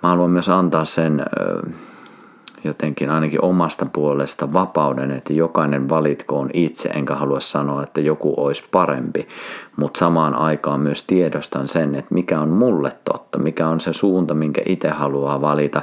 mä 0.04 0.10
haluan 0.10 0.32
myös 0.32 0.50
antaa 0.50 0.86
sen 0.86 1.26
jotenkin 2.64 3.10
ainakin 3.10 3.44
omasta 3.44 3.86
puolesta 3.94 4.54
vapauden, 4.54 5.12
että 5.12 5.34
jokainen 5.34 5.90
valitkoon 5.90 6.50
itse, 6.54 6.90
enkä 6.90 7.16
halua 7.16 7.40
sanoa, 7.40 7.84
että 7.84 8.02
joku 8.02 8.34
olisi 8.38 8.64
parempi, 8.72 9.28
mutta 9.76 10.00
samaan 10.00 10.36
aikaan 10.36 10.80
myös 10.80 11.04
tiedostan 11.04 11.68
sen, 11.68 11.96
että 11.96 12.14
mikä 12.14 12.40
on 12.40 12.50
mulle 12.50 12.92
totta, 13.06 13.40
mikä 13.40 13.68
on 13.68 13.80
se 13.80 13.94
suunta, 13.94 14.34
minkä 14.34 14.62
itse 14.66 14.90
haluaa 14.90 15.42
valita. 15.42 15.82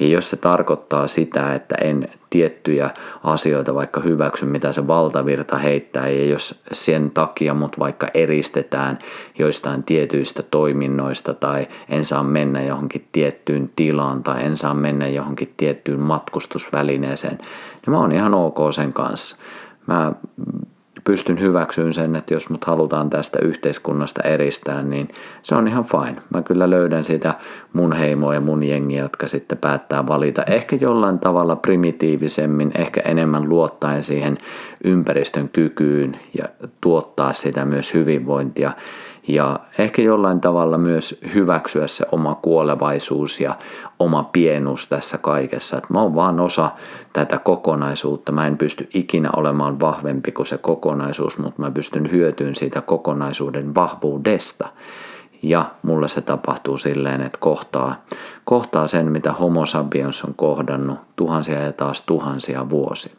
Ja 0.00 0.06
jos 0.06 0.30
se 0.30 0.36
tarkoittaa 0.36 1.06
sitä, 1.06 1.54
että 1.54 1.74
en 1.74 2.08
tiettyjä 2.30 2.90
asioita 3.24 3.74
vaikka 3.74 4.00
hyväksy, 4.00 4.46
mitä 4.46 4.72
se 4.72 4.86
valtavirta 4.86 5.58
heittää, 5.58 6.08
ja 6.08 6.24
jos 6.26 6.62
sen 6.72 7.10
takia 7.10 7.54
mut 7.54 7.78
vaikka 7.78 8.08
eristetään 8.14 8.98
joistain 9.38 9.82
tietyistä 9.82 10.42
toiminnoista, 10.42 11.34
tai 11.34 11.68
en 11.88 12.04
saa 12.04 12.22
mennä 12.22 12.62
johonkin 12.62 13.08
tiettyyn 13.12 13.70
tilaan, 13.76 14.22
tai 14.22 14.44
en 14.44 14.56
saa 14.56 14.74
mennä 14.74 15.08
johonkin 15.08 15.54
tiettyyn 15.56 16.00
matkustusvälineeseen, 16.00 17.38
niin 17.38 17.90
mä 17.90 18.00
oon 18.00 18.12
ihan 18.12 18.34
ok 18.34 18.58
sen 18.70 18.92
kanssa. 18.92 19.36
Mä 19.86 20.12
pystyn 21.06 21.40
hyväksyyn 21.40 21.94
sen, 21.94 22.16
että 22.16 22.34
jos 22.34 22.50
mut 22.50 22.64
halutaan 22.64 23.10
tästä 23.10 23.38
yhteiskunnasta 23.42 24.22
eristää, 24.22 24.82
niin 24.82 25.08
se 25.42 25.54
on 25.54 25.68
ihan 25.68 25.84
fine. 25.84 26.22
Mä 26.34 26.42
kyllä 26.42 26.70
löydän 26.70 27.04
sitä 27.04 27.34
mun 27.72 27.92
heimoa 27.92 28.34
ja 28.34 28.40
mun 28.40 28.62
jengiä, 28.62 29.02
jotka 29.02 29.28
sitten 29.28 29.58
päättää 29.58 30.06
valita 30.06 30.42
ehkä 30.42 30.76
jollain 30.80 31.18
tavalla 31.18 31.56
primitiivisemmin, 31.56 32.70
ehkä 32.74 33.00
enemmän 33.00 33.48
luottaen 33.48 34.02
siihen 34.02 34.38
ympäristön 34.84 35.48
kykyyn 35.48 36.20
ja 36.38 36.44
tuottaa 36.80 37.32
sitä 37.32 37.64
myös 37.64 37.94
hyvinvointia 37.94 38.72
ja 39.28 39.60
ehkä 39.78 40.02
jollain 40.02 40.40
tavalla 40.40 40.78
myös 40.78 41.20
hyväksyä 41.34 41.86
se 41.86 42.06
oma 42.12 42.34
kuolevaisuus 42.34 43.40
ja 43.40 43.54
oma 43.98 44.24
pienuus 44.32 44.86
tässä 44.86 45.18
kaikessa. 45.18 45.76
Että 45.76 45.92
mä 45.92 46.02
oon 46.02 46.14
vaan 46.14 46.40
osa 46.40 46.70
tätä 47.12 47.38
kokonaisuutta. 47.38 48.32
Mä 48.32 48.46
en 48.46 48.58
pysty 48.58 48.88
ikinä 48.94 49.30
olemaan 49.36 49.80
vahvempi 49.80 50.32
kuin 50.32 50.46
se 50.46 50.58
kokonaisuus, 50.58 51.38
mutta 51.38 51.62
mä 51.62 51.70
pystyn 51.70 52.10
hyötyyn 52.10 52.54
siitä 52.54 52.80
kokonaisuuden 52.80 53.74
vahvuudesta. 53.74 54.68
Ja 55.42 55.64
mulle 55.82 56.08
se 56.08 56.20
tapahtuu 56.20 56.78
silleen, 56.78 57.22
että 57.22 57.38
kohtaa, 57.40 58.04
kohtaa 58.44 58.86
sen, 58.86 59.12
mitä 59.12 59.32
Homo 59.32 59.66
sapiens 59.66 60.24
on 60.24 60.34
kohdannut 60.34 60.98
tuhansia 61.16 61.62
ja 61.62 61.72
taas 61.72 62.02
tuhansia 62.02 62.70
vuosia. 62.70 63.16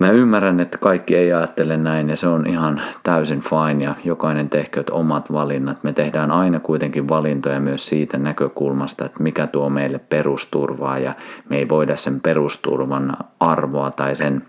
Mä 0.00 0.10
ymmärrän, 0.10 0.60
että 0.60 0.78
kaikki 0.78 1.16
ei 1.16 1.32
ajattele 1.32 1.76
näin 1.76 2.08
ja 2.08 2.16
se 2.16 2.28
on 2.28 2.46
ihan 2.46 2.80
täysin 3.02 3.40
fine 3.40 3.84
ja 3.84 3.94
jokainen 4.04 4.50
tehkööt 4.50 4.90
omat 4.90 5.32
valinnat. 5.32 5.84
Me 5.84 5.92
tehdään 5.92 6.30
aina 6.30 6.60
kuitenkin 6.60 7.08
valintoja 7.08 7.60
myös 7.60 7.86
siitä 7.86 8.18
näkökulmasta, 8.18 9.04
että 9.04 9.22
mikä 9.22 9.46
tuo 9.46 9.70
meille 9.70 9.98
perusturvaa 9.98 10.98
ja 10.98 11.14
me 11.48 11.58
ei 11.58 11.68
voida 11.68 11.96
sen 11.96 12.20
perusturvan 12.20 13.16
arvoa 13.40 13.90
tai 13.90 14.16
sen 14.16 14.42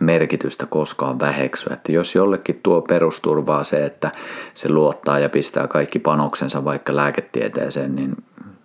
merkitystä 0.00 0.66
koskaan 0.66 1.20
väheksyä. 1.20 1.74
Että 1.74 1.92
jos 1.92 2.14
jollekin 2.14 2.60
tuo 2.62 2.80
perusturvaa 2.80 3.64
se, 3.64 3.84
että 3.84 4.10
se 4.54 4.68
luottaa 4.68 5.18
ja 5.18 5.28
pistää 5.28 5.66
kaikki 5.66 5.98
panoksensa 5.98 6.64
vaikka 6.64 6.96
lääketieteeseen, 6.96 7.96
niin 7.96 8.16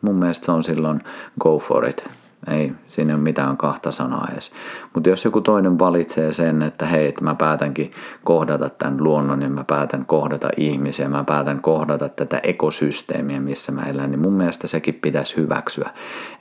mun 0.02 0.16
mielestä 0.16 0.46
se 0.46 0.52
on 0.52 0.64
silloin 0.64 1.02
go 1.40 1.60
for 1.60 1.86
it. 1.86 2.27
Ei 2.48 2.74
siinä 2.88 3.14
ole 3.14 3.22
mitään 3.22 3.58
kahta 3.58 3.92
sanaa 3.92 4.28
edes. 4.32 4.52
Mutta 4.94 5.10
jos 5.10 5.26
joku 5.26 5.42
toinen 5.42 5.80
valitsee 5.80 6.34
sen, 6.34 6.62
että 6.62 6.86
hei, 6.86 7.08
että 7.08 7.24
mä 7.24 7.36
päätänkin 7.36 7.92
kohdata 8.24 8.70
tämän 8.70 9.04
luonnon 9.04 9.42
ja 9.42 9.50
mä 9.50 9.64
päätän 9.64 10.06
kohdata 10.06 10.50
ihmisiä, 10.58 11.10
mä 11.10 11.24
päätän 11.24 11.62
kohdata 11.62 12.10
tätä 12.10 12.40
ekosysteemiä, 12.44 13.40
missä 13.40 13.72
mä 13.72 13.82
elän, 13.82 14.12
niin 14.12 14.20
mun 14.20 14.34
mielestä 14.34 14.68
sekin 14.68 14.94
pitäisi 14.94 15.38
hyväksyä, 15.38 15.90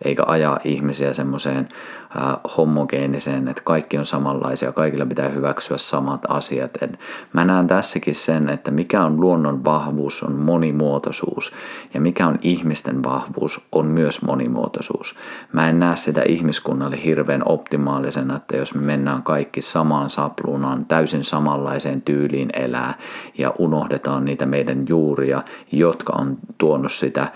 eikä 0.05 0.23
ajaa 0.27 0.59
ihmisiä 0.65 1.13
semmoiseen 1.13 1.69
äh, 2.17 2.37
homogeeniseen, 2.57 3.49
että 3.49 3.63
kaikki 3.65 3.99
on 3.99 4.07
samanlaisia, 4.07 4.73
kaikilla 4.73 5.07
pitää 5.07 5.29
hyväksyä 5.29 5.79
samat 5.79 6.21
asiat. 6.29 6.71
Et 6.83 6.99
mä 7.33 7.45
näen 7.45 7.67
tässäkin 7.67 8.15
sen, 8.15 8.49
että 8.49 8.71
mikä 8.71 9.05
on 9.05 9.21
luonnon 9.21 9.65
vahvuus, 9.65 10.23
on 10.23 10.33
monimuotoisuus, 10.33 11.53
ja 11.95 12.01
mikä 12.01 12.27
on 12.27 12.39
ihmisten 12.43 13.03
vahvuus, 13.03 13.61
on 13.73 13.87
myös 13.87 14.23
monimuotoisuus. 14.23 15.15
Mä 15.53 15.69
en 15.69 15.79
näe 15.79 15.96
sitä 15.97 16.23
ihmiskunnalle 16.29 17.05
hirveän 17.05 17.43
optimaalisena, 17.45 18.37
että 18.37 18.57
jos 18.57 18.75
me 18.75 18.81
mennään 18.81 19.23
kaikki 19.23 19.61
samaan 19.61 20.11
sapluunaan, 20.11 20.85
täysin 20.85 21.25
samanlaiseen 21.25 22.03
tyyliin 22.03 22.51
elää 22.53 22.95
ja 23.39 23.55
unohdetaan 23.59 24.25
niitä 24.25 24.47
meidän 24.47 24.85
juuria, 24.89 25.43
jotka 25.73 26.13
on 26.19 26.39
tuonut 26.59 26.93
sitä 26.93 27.33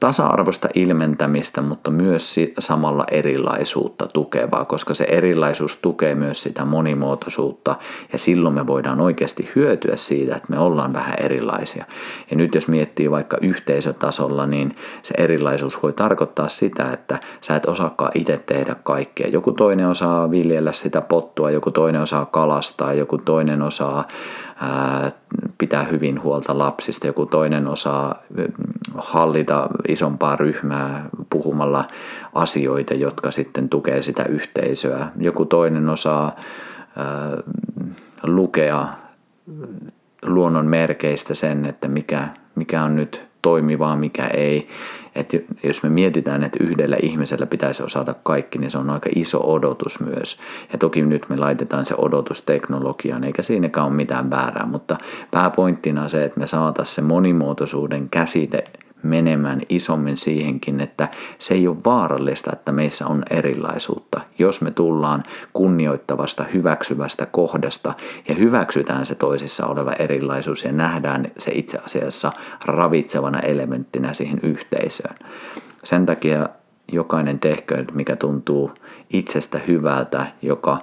tasa-arvoista 0.00 0.68
ilmentämistä, 0.74 1.62
mutta 1.62 1.90
myös 1.90 2.36
samalla 2.58 3.04
erilaisuutta 3.10 4.06
tukevaa, 4.06 4.64
koska 4.64 4.94
se 4.94 5.04
erilaisuus 5.04 5.76
tukee 5.76 6.14
myös 6.14 6.42
sitä 6.42 6.64
monimuotoisuutta 6.64 7.76
ja 8.12 8.18
silloin 8.18 8.54
me 8.54 8.66
voidaan 8.66 9.00
oikeasti 9.00 9.50
hyötyä 9.56 9.96
siitä, 9.96 10.36
että 10.36 10.48
me 10.50 10.58
ollaan 10.58 10.92
vähän 10.92 11.14
erilaisia. 11.20 11.84
Ja 12.30 12.36
nyt 12.36 12.54
jos 12.54 12.68
miettii 12.68 13.10
vaikka 13.10 13.36
yhteisötasolla, 13.40 14.46
niin 14.46 14.76
se 15.02 15.14
erilaisuus 15.18 15.82
voi 15.82 15.92
tarkoittaa 15.92 16.48
sitä, 16.48 16.92
että 16.92 17.18
sä 17.40 17.56
et 17.56 17.66
osaakaan 17.66 18.12
itse 18.14 18.40
tehdä 18.46 18.76
kaikkea. 18.82 19.28
Joku 19.28 19.52
toinen 19.52 19.88
osaa 19.88 20.30
viljellä 20.30 20.72
sitä 20.72 21.00
pottua, 21.00 21.50
joku 21.50 21.70
toinen 21.70 22.02
osaa 22.02 22.26
kalastaa, 22.26 22.92
joku 22.92 23.18
toinen 23.18 23.62
osaa 23.62 24.08
pitää 25.58 25.84
hyvin 25.84 26.22
huolta 26.22 26.58
lapsista, 26.58 27.06
joku 27.06 27.26
toinen 27.26 27.68
osaa 27.68 28.22
hallita 28.94 29.68
isompaa 29.88 30.36
ryhmää 30.36 31.08
puhumalla 31.30 31.84
asioita, 32.34 32.94
jotka 32.94 33.30
sitten 33.30 33.68
tukee 33.68 34.02
sitä 34.02 34.24
yhteisöä. 34.24 35.08
Joku 35.16 35.44
toinen 35.44 35.88
osaa 35.88 36.36
lukea 38.22 38.88
luonnon 40.26 40.66
merkeistä 40.66 41.34
sen, 41.34 41.66
että 41.66 41.88
mikä, 41.88 42.28
mikä 42.54 42.82
on 42.82 42.96
nyt 42.96 43.31
toimivaa, 43.42 43.96
mikä 43.96 44.26
ei. 44.26 44.68
Et 45.14 45.32
jos 45.62 45.82
me 45.82 45.88
mietitään, 45.88 46.44
että 46.44 46.64
yhdellä 46.64 46.96
ihmisellä 47.02 47.46
pitäisi 47.46 47.82
osata 47.82 48.14
kaikki, 48.22 48.58
niin 48.58 48.70
se 48.70 48.78
on 48.78 48.90
aika 48.90 49.10
iso 49.16 49.52
odotus 49.52 50.00
myös. 50.00 50.38
Ja 50.72 50.78
toki 50.78 51.02
nyt 51.02 51.26
me 51.28 51.36
laitetaan 51.36 51.86
se 51.86 51.94
odotus 51.98 52.42
teknologiaan, 52.42 53.24
eikä 53.24 53.42
siinäkään 53.42 53.86
ole 53.86 53.94
mitään 53.94 54.30
väärää, 54.30 54.66
mutta 54.66 54.96
pääpointtina 55.30 56.08
se, 56.08 56.24
että 56.24 56.40
me 56.40 56.46
saataisiin 56.46 56.94
se 56.94 57.02
monimuotoisuuden 57.02 58.08
käsite 58.10 58.64
menemään 59.02 59.62
isommin 59.68 60.16
siihenkin, 60.16 60.80
että 60.80 61.08
se 61.38 61.54
ei 61.54 61.68
ole 61.68 61.76
vaarallista, 61.84 62.50
että 62.52 62.72
meissä 62.72 63.06
on 63.06 63.22
erilaisuutta. 63.30 64.20
Jos 64.38 64.60
me 64.60 64.70
tullaan 64.70 65.22
kunnioittavasta, 65.52 66.44
hyväksyvästä 66.44 67.26
kohdasta 67.26 67.94
ja 68.28 68.34
hyväksytään 68.34 69.06
se 69.06 69.14
toisissa 69.14 69.66
oleva 69.66 69.92
erilaisuus 69.92 70.64
ja 70.64 70.72
nähdään 70.72 71.30
se 71.38 71.50
itse 71.54 71.78
asiassa 71.78 72.32
ravitsevana 72.64 73.40
elementtinä 73.40 74.12
siihen 74.12 74.40
yhteisöön. 74.42 75.16
Sen 75.84 76.06
takia 76.06 76.48
jokainen 76.92 77.38
tehköön, 77.38 77.86
mikä 77.92 78.16
tuntuu 78.16 78.72
itsestä 79.10 79.60
hyvältä, 79.68 80.26
joka 80.42 80.78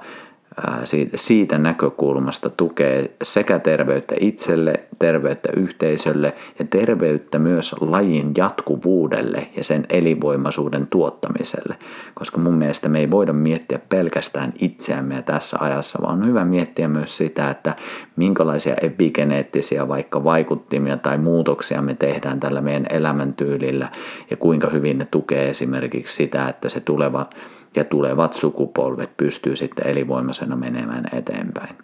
siitä 1.16 1.58
näkökulmasta 1.58 2.50
tukee 2.50 3.12
sekä 3.24 3.60
terveyttä 3.60 4.16
itselle, 4.20 4.80
terveyttä 5.00 5.50
yhteisölle 5.58 6.34
ja 6.60 6.66
terveyttä 6.70 7.40
myös 7.40 7.76
lajin 7.82 8.32
jatkuvuudelle 8.38 9.48
ja 9.58 9.64
sen 9.64 9.86
elinvoimaisuuden 9.90 10.88
tuottamiselle. 10.88 11.76
Koska 12.14 12.38
mun 12.38 12.54
mielestä 12.54 12.90
me 12.90 13.00
ei 13.00 13.12
voida 13.12 13.34
miettiä 13.34 13.80
pelkästään 13.90 14.54
itseämme 14.60 15.22
tässä 15.22 15.58
ajassa, 15.60 16.00
vaan 16.02 16.22
on 16.22 16.28
hyvä 16.28 16.46
miettiä 16.46 16.88
myös 16.88 17.18
sitä, 17.18 17.50
että 17.50 17.76
minkälaisia 18.16 18.76
epigeneettisiä 18.82 19.88
vaikka 19.88 20.24
vaikuttimia 20.24 20.98
tai 20.98 21.18
muutoksia 21.18 21.82
me 21.82 21.94
tehdään 21.94 22.40
tällä 22.40 22.62
meidän 22.62 22.86
elämäntyylillä 22.90 23.90
ja 24.30 24.38
kuinka 24.38 24.70
hyvin 24.70 24.98
ne 24.98 25.08
tukee 25.12 25.50
esimerkiksi 25.50 26.16
sitä, 26.16 26.50
että 26.50 26.70
se 26.70 26.80
tuleva 26.80 27.30
ja 27.76 27.84
tulevat 27.84 28.34
sukupolvet 28.34 29.18
pystyy 29.18 29.56
sitten 29.56 29.88
elinvoimaisena 29.88 30.56
menemään 30.56 31.06
eteenpäin. 31.14 31.76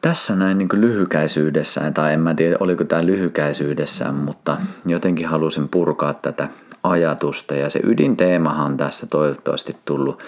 Tässä 0.00 0.36
näin 0.36 0.58
niin 0.58 0.68
lyhykäisyydessään, 0.72 1.94
tai 1.94 2.12
en 2.12 2.20
mä 2.20 2.34
tiedä 2.34 2.56
oliko 2.60 2.84
tämä 2.84 3.06
lyhykäisyydessään, 3.06 4.14
mutta 4.14 4.56
jotenkin 4.86 5.26
halusin 5.26 5.68
purkaa 5.68 6.14
tätä 6.14 6.48
ajatusta 6.82 7.54
ja 7.54 7.70
se 7.70 7.80
ydinteemahan 7.84 8.66
on 8.66 8.76
tässä 8.76 9.06
toivottavasti 9.06 9.76
tullut 9.84 10.22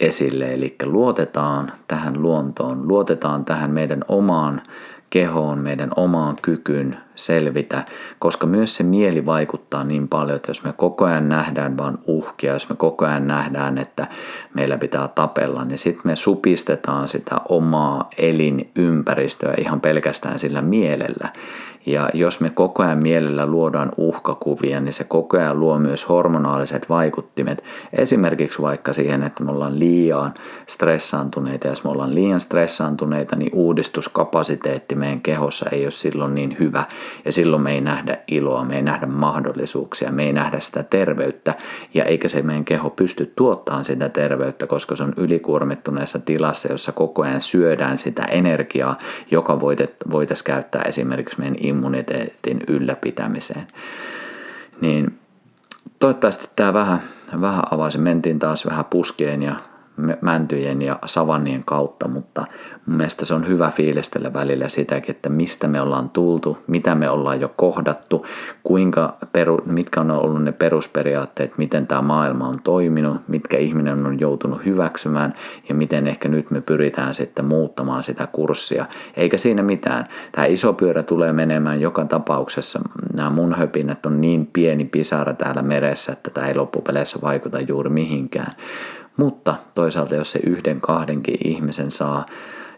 esille, 0.00 0.54
eli 0.54 0.76
luotetaan 0.82 1.72
tähän 1.88 2.22
luontoon, 2.22 2.88
luotetaan 2.88 3.44
tähän 3.44 3.70
meidän 3.70 4.04
omaan 4.08 4.62
kehoon, 5.10 5.58
meidän 5.58 5.90
omaan 5.96 6.36
kykyyn 6.42 6.96
selvitä, 7.16 7.84
koska 8.18 8.46
myös 8.46 8.76
se 8.76 8.82
mieli 8.82 9.26
vaikuttaa 9.26 9.84
niin 9.84 10.08
paljon, 10.08 10.36
että 10.36 10.50
jos 10.50 10.64
me 10.64 10.72
koko 10.72 11.04
ajan 11.04 11.28
nähdään 11.28 11.76
vain 11.76 11.98
uhkia, 12.06 12.52
jos 12.52 12.68
me 12.68 12.76
koko 12.76 13.04
ajan 13.04 13.26
nähdään, 13.26 13.78
että 13.78 14.06
meillä 14.54 14.78
pitää 14.78 15.08
tapella, 15.08 15.64
niin 15.64 15.78
sitten 15.78 16.02
me 16.04 16.16
supistetaan 16.16 17.08
sitä 17.08 17.36
omaa 17.48 18.10
elinympäristöä 18.18 19.54
ihan 19.58 19.80
pelkästään 19.80 20.38
sillä 20.38 20.62
mielellä. 20.62 21.28
Ja 21.86 22.10
jos 22.14 22.40
me 22.40 22.50
koko 22.50 22.82
ajan 22.82 22.98
mielellä 22.98 23.46
luodaan 23.46 23.92
uhkakuvia, 23.96 24.80
niin 24.80 24.92
se 24.92 25.04
koko 25.04 25.36
ajan 25.36 25.60
luo 25.60 25.78
myös 25.78 26.08
hormonaaliset 26.08 26.88
vaikuttimet. 26.88 27.64
Esimerkiksi 27.92 28.62
vaikka 28.62 28.92
siihen, 28.92 29.22
että 29.22 29.44
me 29.44 29.50
ollaan 29.50 29.78
liian 29.78 30.34
stressaantuneita. 30.66 31.68
Jos 31.68 31.84
me 31.84 31.90
ollaan 31.90 32.14
liian 32.14 32.40
stressaantuneita, 32.40 33.36
niin 33.36 33.50
uudistuskapasiteetti 33.54 34.94
meidän 34.94 35.20
kehossa 35.20 35.70
ei 35.70 35.84
ole 35.84 35.90
silloin 35.90 36.34
niin 36.34 36.56
hyvä. 36.58 36.84
Ja 37.24 37.32
silloin 37.32 37.62
me 37.62 37.72
ei 37.72 37.80
nähdä 37.80 38.18
iloa, 38.28 38.64
me 38.64 38.76
ei 38.76 38.82
nähdä 38.82 39.06
mahdollisuuksia, 39.06 40.12
me 40.12 40.24
ei 40.24 40.32
nähdä 40.32 40.60
sitä 40.60 40.82
terveyttä. 40.82 41.54
Ja 41.94 42.04
eikä 42.04 42.28
se 42.28 42.42
meidän 42.42 42.64
keho 42.64 42.90
pysty 42.90 43.32
tuottamaan 43.36 43.84
sitä 43.84 44.08
terveyttä, 44.08 44.66
koska 44.66 44.96
se 44.96 45.02
on 45.02 45.12
ylikuormittuneessa 45.16 46.18
tilassa, 46.18 46.68
jossa 46.68 46.92
koko 46.92 47.22
ajan 47.22 47.40
syödään 47.40 47.98
sitä 47.98 48.24
energiaa, 48.24 48.98
joka 49.30 49.60
voitaisiin 50.10 50.44
käyttää 50.44 50.82
esimerkiksi 50.82 51.40
meidän 51.40 51.56
immuniteetin 51.60 52.60
ylläpitämiseen. 52.68 53.66
Niin 54.80 55.18
toivottavasti 55.98 56.48
tämä 56.56 56.72
vähän, 56.72 57.02
vähän 57.40 57.62
avasi. 57.70 57.98
Mentiin 57.98 58.38
taas 58.38 58.66
vähän 58.66 58.84
puskeen 58.84 59.42
ja 59.42 59.54
mäntyjen 60.20 60.82
ja 60.82 60.98
savannien 61.06 61.64
kautta, 61.64 62.08
mutta 62.08 62.44
mun 62.86 62.96
mielestä 62.96 63.24
se 63.24 63.34
on 63.34 63.48
hyvä 63.48 63.70
fiilistellä 63.70 64.32
välillä 64.32 64.68
sitäkin, 64.68 65.14
että 65.14 65.28
mistä 65.28 65.68
me 65.68 65.80
ollaan 65.80 66.10
tultu, 66.10 66.58
mitä 66.66 66.94
me 66.94 67.10
ollaan 67.10 67.40
jo 67.40 67.52
kohdattu, 67.56 68.26
kuinka 68.62 69.16
peru, 69.32 69.58
mitkä 69.66 70.00
on 70.00 70.10
ollut 70.10 70.44
ne 70.44 70.52
perusperiaatteet, 70.52 71.58
miten 71.58 71.86
tämä 71.86 72.02
maailma 72.02 72.48
on 72.48 72.60
toiminut, 72.64 73.16
mitkä 73.28 73.56
ihminen 73.56 74.06
on 74.06 74.20
joutunut 74.20 74.64
hyväksymään 74.64 75.34
ja 75.68 75.74
miten 75.74 76.06
ehkä 76.06 76.28
nyt 76.28 76.50
me 76.50 76.60
pyritään 76.60 77.14
sitten 77.14 77.44
muuttamaan 77.44 78.02
sitä 78.02 78.28
kurssia. 78.32 78.86
Eikä 79.16 79.38
siinä 79.38 79.62
mitään. 79.62 80.08
Tämä 80.32 80.46
iso 80.46 80.72
pyörä 80.72 81.02
tulee 81.02 81.32
menemään 81.32 81.80
joka 81.80 82.04
tapauksessa. 82.04 82.80
Nämä 83.16 83.30
mun 83.30 83.54
höpinät 83.54 84.06
on 84.06 84.20
niin 84.20 84.50
pieni 84.52 84.84
pisara 84.84 85.34
täällä 85.34 85.62
meressä, 85.62 86.12
että 86.12 86.30
tämä 86.30 86.48
ei 86.48 86.54
loppupeleissä 86.54 87.18
vaikuta 87.22 87.60
juuri 87.60 87.90
mihinkään. 87.90 88.54
Mutta 89.16 89.54
toisaalta 89.74 90.14
jos 90.14 90.32
se 90.32 90.40
yhden 90.46 90.80
kahdenkin 90.80 91.36
ihmisen 91.44 91.90
saa 91.90 92.26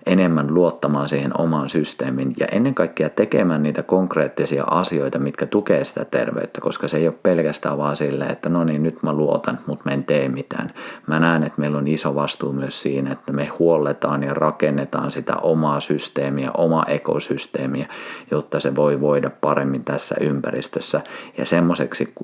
enemmän 0.06 0.54
luottamaan 0.54 1.08
siihen 1.08 1.40
omaan 1.40 1.68
systeemin 1.68 2.32
ja 2.38 2.46
ennen 2.46 2.74
kaikkea 2.74 3.10
tekemään 3.10 3.62
niitä 3.62 3.82
konkreettisia 3.82 4.64
asioita, 4.64 5.18
mitkä 5.18 5.46
tukee 5.46 5.84
sitä 5.84 6.04
terveyttä, 6.04 6.60
koska 6.60 6.88
se 6.88 6.96
ei 6.96 7.08
ole 7.08 7.16
pelkästään 7.22 7.78
vaan 7.78 7.96
silleen, 7.96 8.32
että 8.32 8.48
no 8.48 8.64
niin, 8.64 8.82
nyt 8.82 9.02
mä 9.02 9.12
luotan, 9.12 9.58
mutta 9.66 9.82
mä 9.84 9.94
en 9.94 10.04
tee 10.04 10.28
mitään. 10.28 10.70
Mä 11.06 11.20
näen, 11.20 11.42
että 11.42 11.60
meillä 11.60 11.78
on 11.78 11.88
iso 11.88 12.14
vastuu 12.14 12.52
myös 12.52 12.82
siinä, 12.82 13.12
että 13.12 13.32
me 13.32 13.46
huolletaan 13.58 14.22
ja 14.22 14.34
rakennetaan 14.34 15.12
sitä 15.12 15.36
omaa 15.36 15.80
systeemiä, 15.80 16.50
omaa 16.56 16.84
ekosysteemiä, 16.88 17.88
jotta 18.30 18.60
se 18.60 18.76
voi 18.76 19.00
voida 19.00 19.30
paremmin 19.40 19.84
tässä 19.84 20.14
ympäristössä 20.20 21.00
ja 21.38 21.44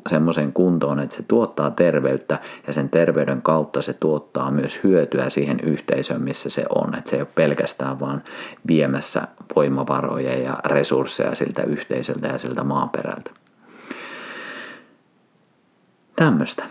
semmoisen 0.08 0.52
kuntoon, 0.52 1.00
että 1.00 1.16
se 1.16 1.22
tuottaa 1.28 1.70
terveyttä 1.70 2.38
ja 2.66 2.72
sen 2.72 2.88
terveyden 2.88 3.42
kautta 3.42 3.82
se 3.82 3.92
tuottaa 3.92 4.50
myös 4.50 4.80
hyötyä 4.84 5.28
siihen 5.28 5.60
yhteisöön, 5.62 6.22
missä 6.22 6.50
se 6.50 6.64
on. 6.74 6.94
Että 6.94 7.10
se 7.10 7.16
ei 7.16 7.22
ole 7.22 7.28
pelkästään 7.34 7.71
pelkästään 7.72 8.00
vaan 8.00 8.22
viemässä 8.66 9.28
voimavaroja 9.56 10.38
ja 10.38 10.58
resursseja 10.64 11.34
siltä 11.34 11.62
yhteisöltä 11.62 12.28
ja 12.28 12.38
siltä 12.38 12.64
maaperältä. 12.64 13.30
tämmöistä. 16.16 16.64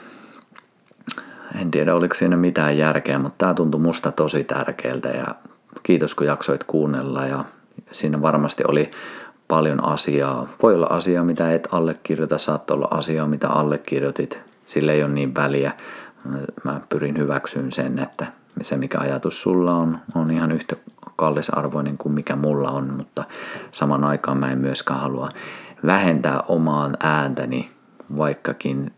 En 1.61 1.71
tiedä, 1.71 1.95
oliko 1.95 2.13
siinä 2.13 2.37
mitään 2.37 2.77
järkeä, 2.77 3.19
mutta 3.19 3.37
tämä 3.37 3.53
tuntui 3.53 3.81
musta 3.81 4.11
tosi 4.11 4.43
tärkeältä 4.43 5.09
ja 5.09 5.35
kiitos 5.83 6.15
kun 6.15 6.27
jaksoit 6.27 6.63
kuunnella 6.63 7.25
ja 7.25 7.45
siinä 7.91 8.21
varmasti 8.21 8.63
oli 8.67 8.91
paljon 9.47 9.83
asiaa. 9.83 10.47
Voi 10.63 10.75
olla 10.75 10.87
asiaa, 10.89 11.23
mitä 11.23 11.53
et 11.53 11.67
allekirjoita, 11.71 12.37
saattoi 12.37 12.75
olla 12.75 12.87
asiaa, 12.91 13.27
mitä 13.27 13.47
allekirjoitit. 13.47 14.39
Sille 14.65 14.93
ei 14.93 15.03
ole 15.03 15.11
niin 15.11 15.35
väliä. 15.35 15.71
Mä 16.63 16.81
pyrin 16.89 17.17
hyväksyyn 17.17 17.71
sen, 17.71 17.99
että 17.99 18.25
se 18.61 18.77
mikä 18.77 18.99
ajatus 18.99 19.41
sulla 19.41 19.75
on, 19.75 19.99
on 20.15 20.31
ihan 20.31 20.51
yhtä 20.51 20.75
kallisarvoinen 21.15 21.97
kuin 21.97 22.13
mikä 22.13 22.35
mulla 22.35 22.71
on, 22.71 22.93
mutta 22.93 23.23
saman 23.71 24.03
aikaan 24.03 24.37
mä 24.37 24.51
en 24.51 24.57
myöskään 24.57 24.99
halua 24.99 25.29
vähentää 25.85 26.43
omaan 26.47 26.97
ääntäni, 26.99 27.69
vaikkakin 28.17 28.91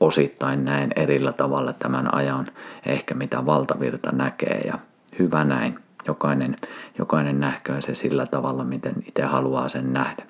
osittain 0.00 0.64
näen 0.64 0.90
erillä 0.96 1.32
tavalla 1.32 1.72
tämän 1.72 2.14
ajan 2.14 2.46
ehkä 2.86 3.14
mitä 3.14 3.46
valtavirta 3.46 4.12
näkee 4.12 4.60
ja 4.66 4.78
hyvä 5.18 5.44
näin. 5.44 5.78
Jokainen, 6.06 6.56
jokainen 6.98 7.40
nähköön 7.40 7.82
se 7.82 7.94
sillä 7.94 8.26
tavalla, 8.26 8.64
miten 8.64 8.94
itse 9.08 9.22
haluaa 9.22 9.68
sen 9.68 9.92
nähdä. 9.92 10.22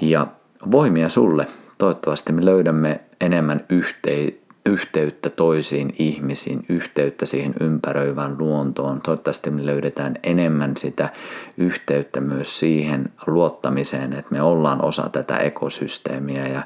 Ja 0.00 0.26
voimia 0.70 1.08
sulle. 1.08 1.46
Toivottavasti 1.78 2.32
me 2.32 2.44
löydämme 2.44 3.00
enemmän 3.20 3.64
yhtei, 3.68 4.45
yhteyttä 4.66 5.30
toisiin 5.30 5.94
ihmisiin, 5.98 6.64
yhteyttä 6.68 7.26
siihen 7.26 7.54
ympäröivään 7.60 8.38
luontoon. 8.38 9.00
Toivottavasti 9.00 9.50
me 9.50 9.66
löydetään 9.66 10.14
enemmän 10.22 10.76
sitä 10.76 11.08
yhteyttä 11.56 12.20
myös 12.20 12.58
siihen 12.58 13.04
luottamiseen, 13.26 14.12
että 14.12 14.30
me 14.30 14.42
ollaan 14.42 14.84
osa 14.84 15.08
tätä 15.12 15.36
ekosysteemiä 15.36 16.48
ja 16.48 16.62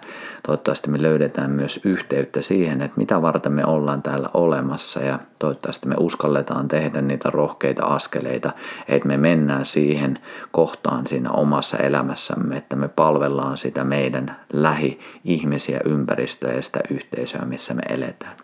toivottavasti 0.47 0.91
me 0.91 1.03
löydetään 1.03 1.51
myös 1.51 1.81
yhteyttä 1.85 2.43
siihen, 2.43 2.83
että 2.83 2.97
mitä 2.97 3.23
varten 3.23 3.53
me 3.53 3.65
ollaan 3.65 4.03
täällä 4.03 4.31
olemassa 4.35 5.01
ja 5.01 5.19
toivottavasti 5.39 5.89
me 5.89 5.95
uskalletaan 6.01 6.69
tehdä 6.69 7.01
niitä 7.01 7.31
rohkeita 7.31 7.87
askeleita, 7.87 8.53
että 8.89 9.09
me 9.09 9.17
mennään 9.17 9.67
siihen 9.67 10.19
kohtaan 10.51 11.07
siinä 11.07 11.31
omassa 11.31 11.77
elämässämme, 11.77 12.57
että 12.57 12.77
me 12.77 12.89
palvellaan 12.89 13.57
sitä 13.57 13.85
meidän 13.85 14.37
lähi-ihmisiä, 14.53 15.81
ympäristöä 15.85 16.53
ja 16.53 16.63
sitä 16.63 16.81
yhteisöä, 16.91 17.45
missä 17.45 17.75
me 17.75 17.83
eletään. 17.91 18.37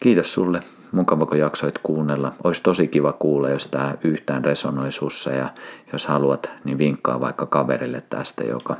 Kiitos 0.00 0.34
sulle. 0.34 0.60
Mukava, 0.92 1.26
kun 1.26 1.38
jaksoit 1.38 1.78
kuunnella. 1.82 2.32
Olisi 2.44 2.62
tosi 2.62 2.88
kiva 2.88 3.12
kuulla, 3.12 3.50
jos 3.50 3.66
tämä 3.66 3.94
yhtään 4.04 4.44
resonoi 4.44 4.92
sussa 4.92 5.30
ja 5.30 5.48
jos 5.92 6.06
haluat, 6.06 6.50
niin 6.64 6.78
vinkkaa 6.78 7.20
vaikka 7.20 7.46
kaverille 7.46 8.02
tästä, 8.10 8.44
joka 8.44 8.76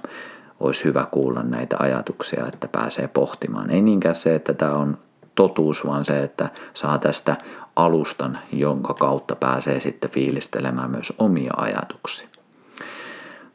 olisi 0.61 0.85
hyvä 0.85 1.07
kuulla 1.11 1.43
näitä 1.43 1.77
ajatuksia, 1.79 2.47
että 2.47 2.69
pääsee 2.69 3.09
pohtimaan. 3.09 3.71
Ei 3.71 3.81
niinkään 3.81 4.15
se, 4.15 4.35
että 4.35 4.55
tämä 4.55 4.73
on 4.73 4.99
totuus, 5.35 5.87
vaan 5.87 6.05
se, 6.05 6.23
että 6.23 6.49
saa 6.75 6.99
tästä 6.99 7.37
alustan, 7.77 8.39
jonka 8.53 8.95
kautta 8.95 9.37
pääsee 9.37 9.81
sitten 9.81 10.11
fiilistelemään 10.11 10.91
myös 10.91 11.13
omia 11.19 11.53
ajatuksia. 11.57 12.29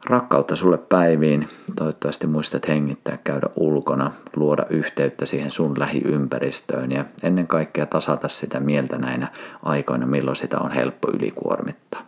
Rakkautta 0.04 0.56
sulle 0.56 0.78
päiviin. 0.78 1.48
Toivottavasti 1.76 2.26
muistat 2.26 2.68
hengittää, 2.68 3.18
käydä 3.24 3.46
ulkona, 3.56 4.12
luoda 4.36 4.66
yhteyttä 4.70 5.26
siihen 5.26 5.50
sun 5.50 5.78
lähiympäristöön 5.78 6.92
ja 6.92 7.04
ennen 7.22 7.46
kaikkea 7.46 7.86
tasata 7.86 8.28
sitä 8.28 8.60
mieltä 8.60 8.98
näinä 8.98 9.28
aikoina, 9.62 10.06
milloin 10.06 10.36
sitä 10.36 10.58
on 10.58 10.70
helppo 10.70 11.10
ylikuormittaa. 11.10 12.02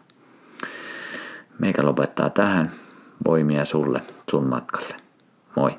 Meikä 1.58 1.84
lopettaa 1.84 2.30
tähän. 2.30 2.70
Voimia 3.26 3.64
sulle, 3.64 4.00
sun 4.30 4.46
matkalle. 4.46 4.94
Moi. 5.56 5.78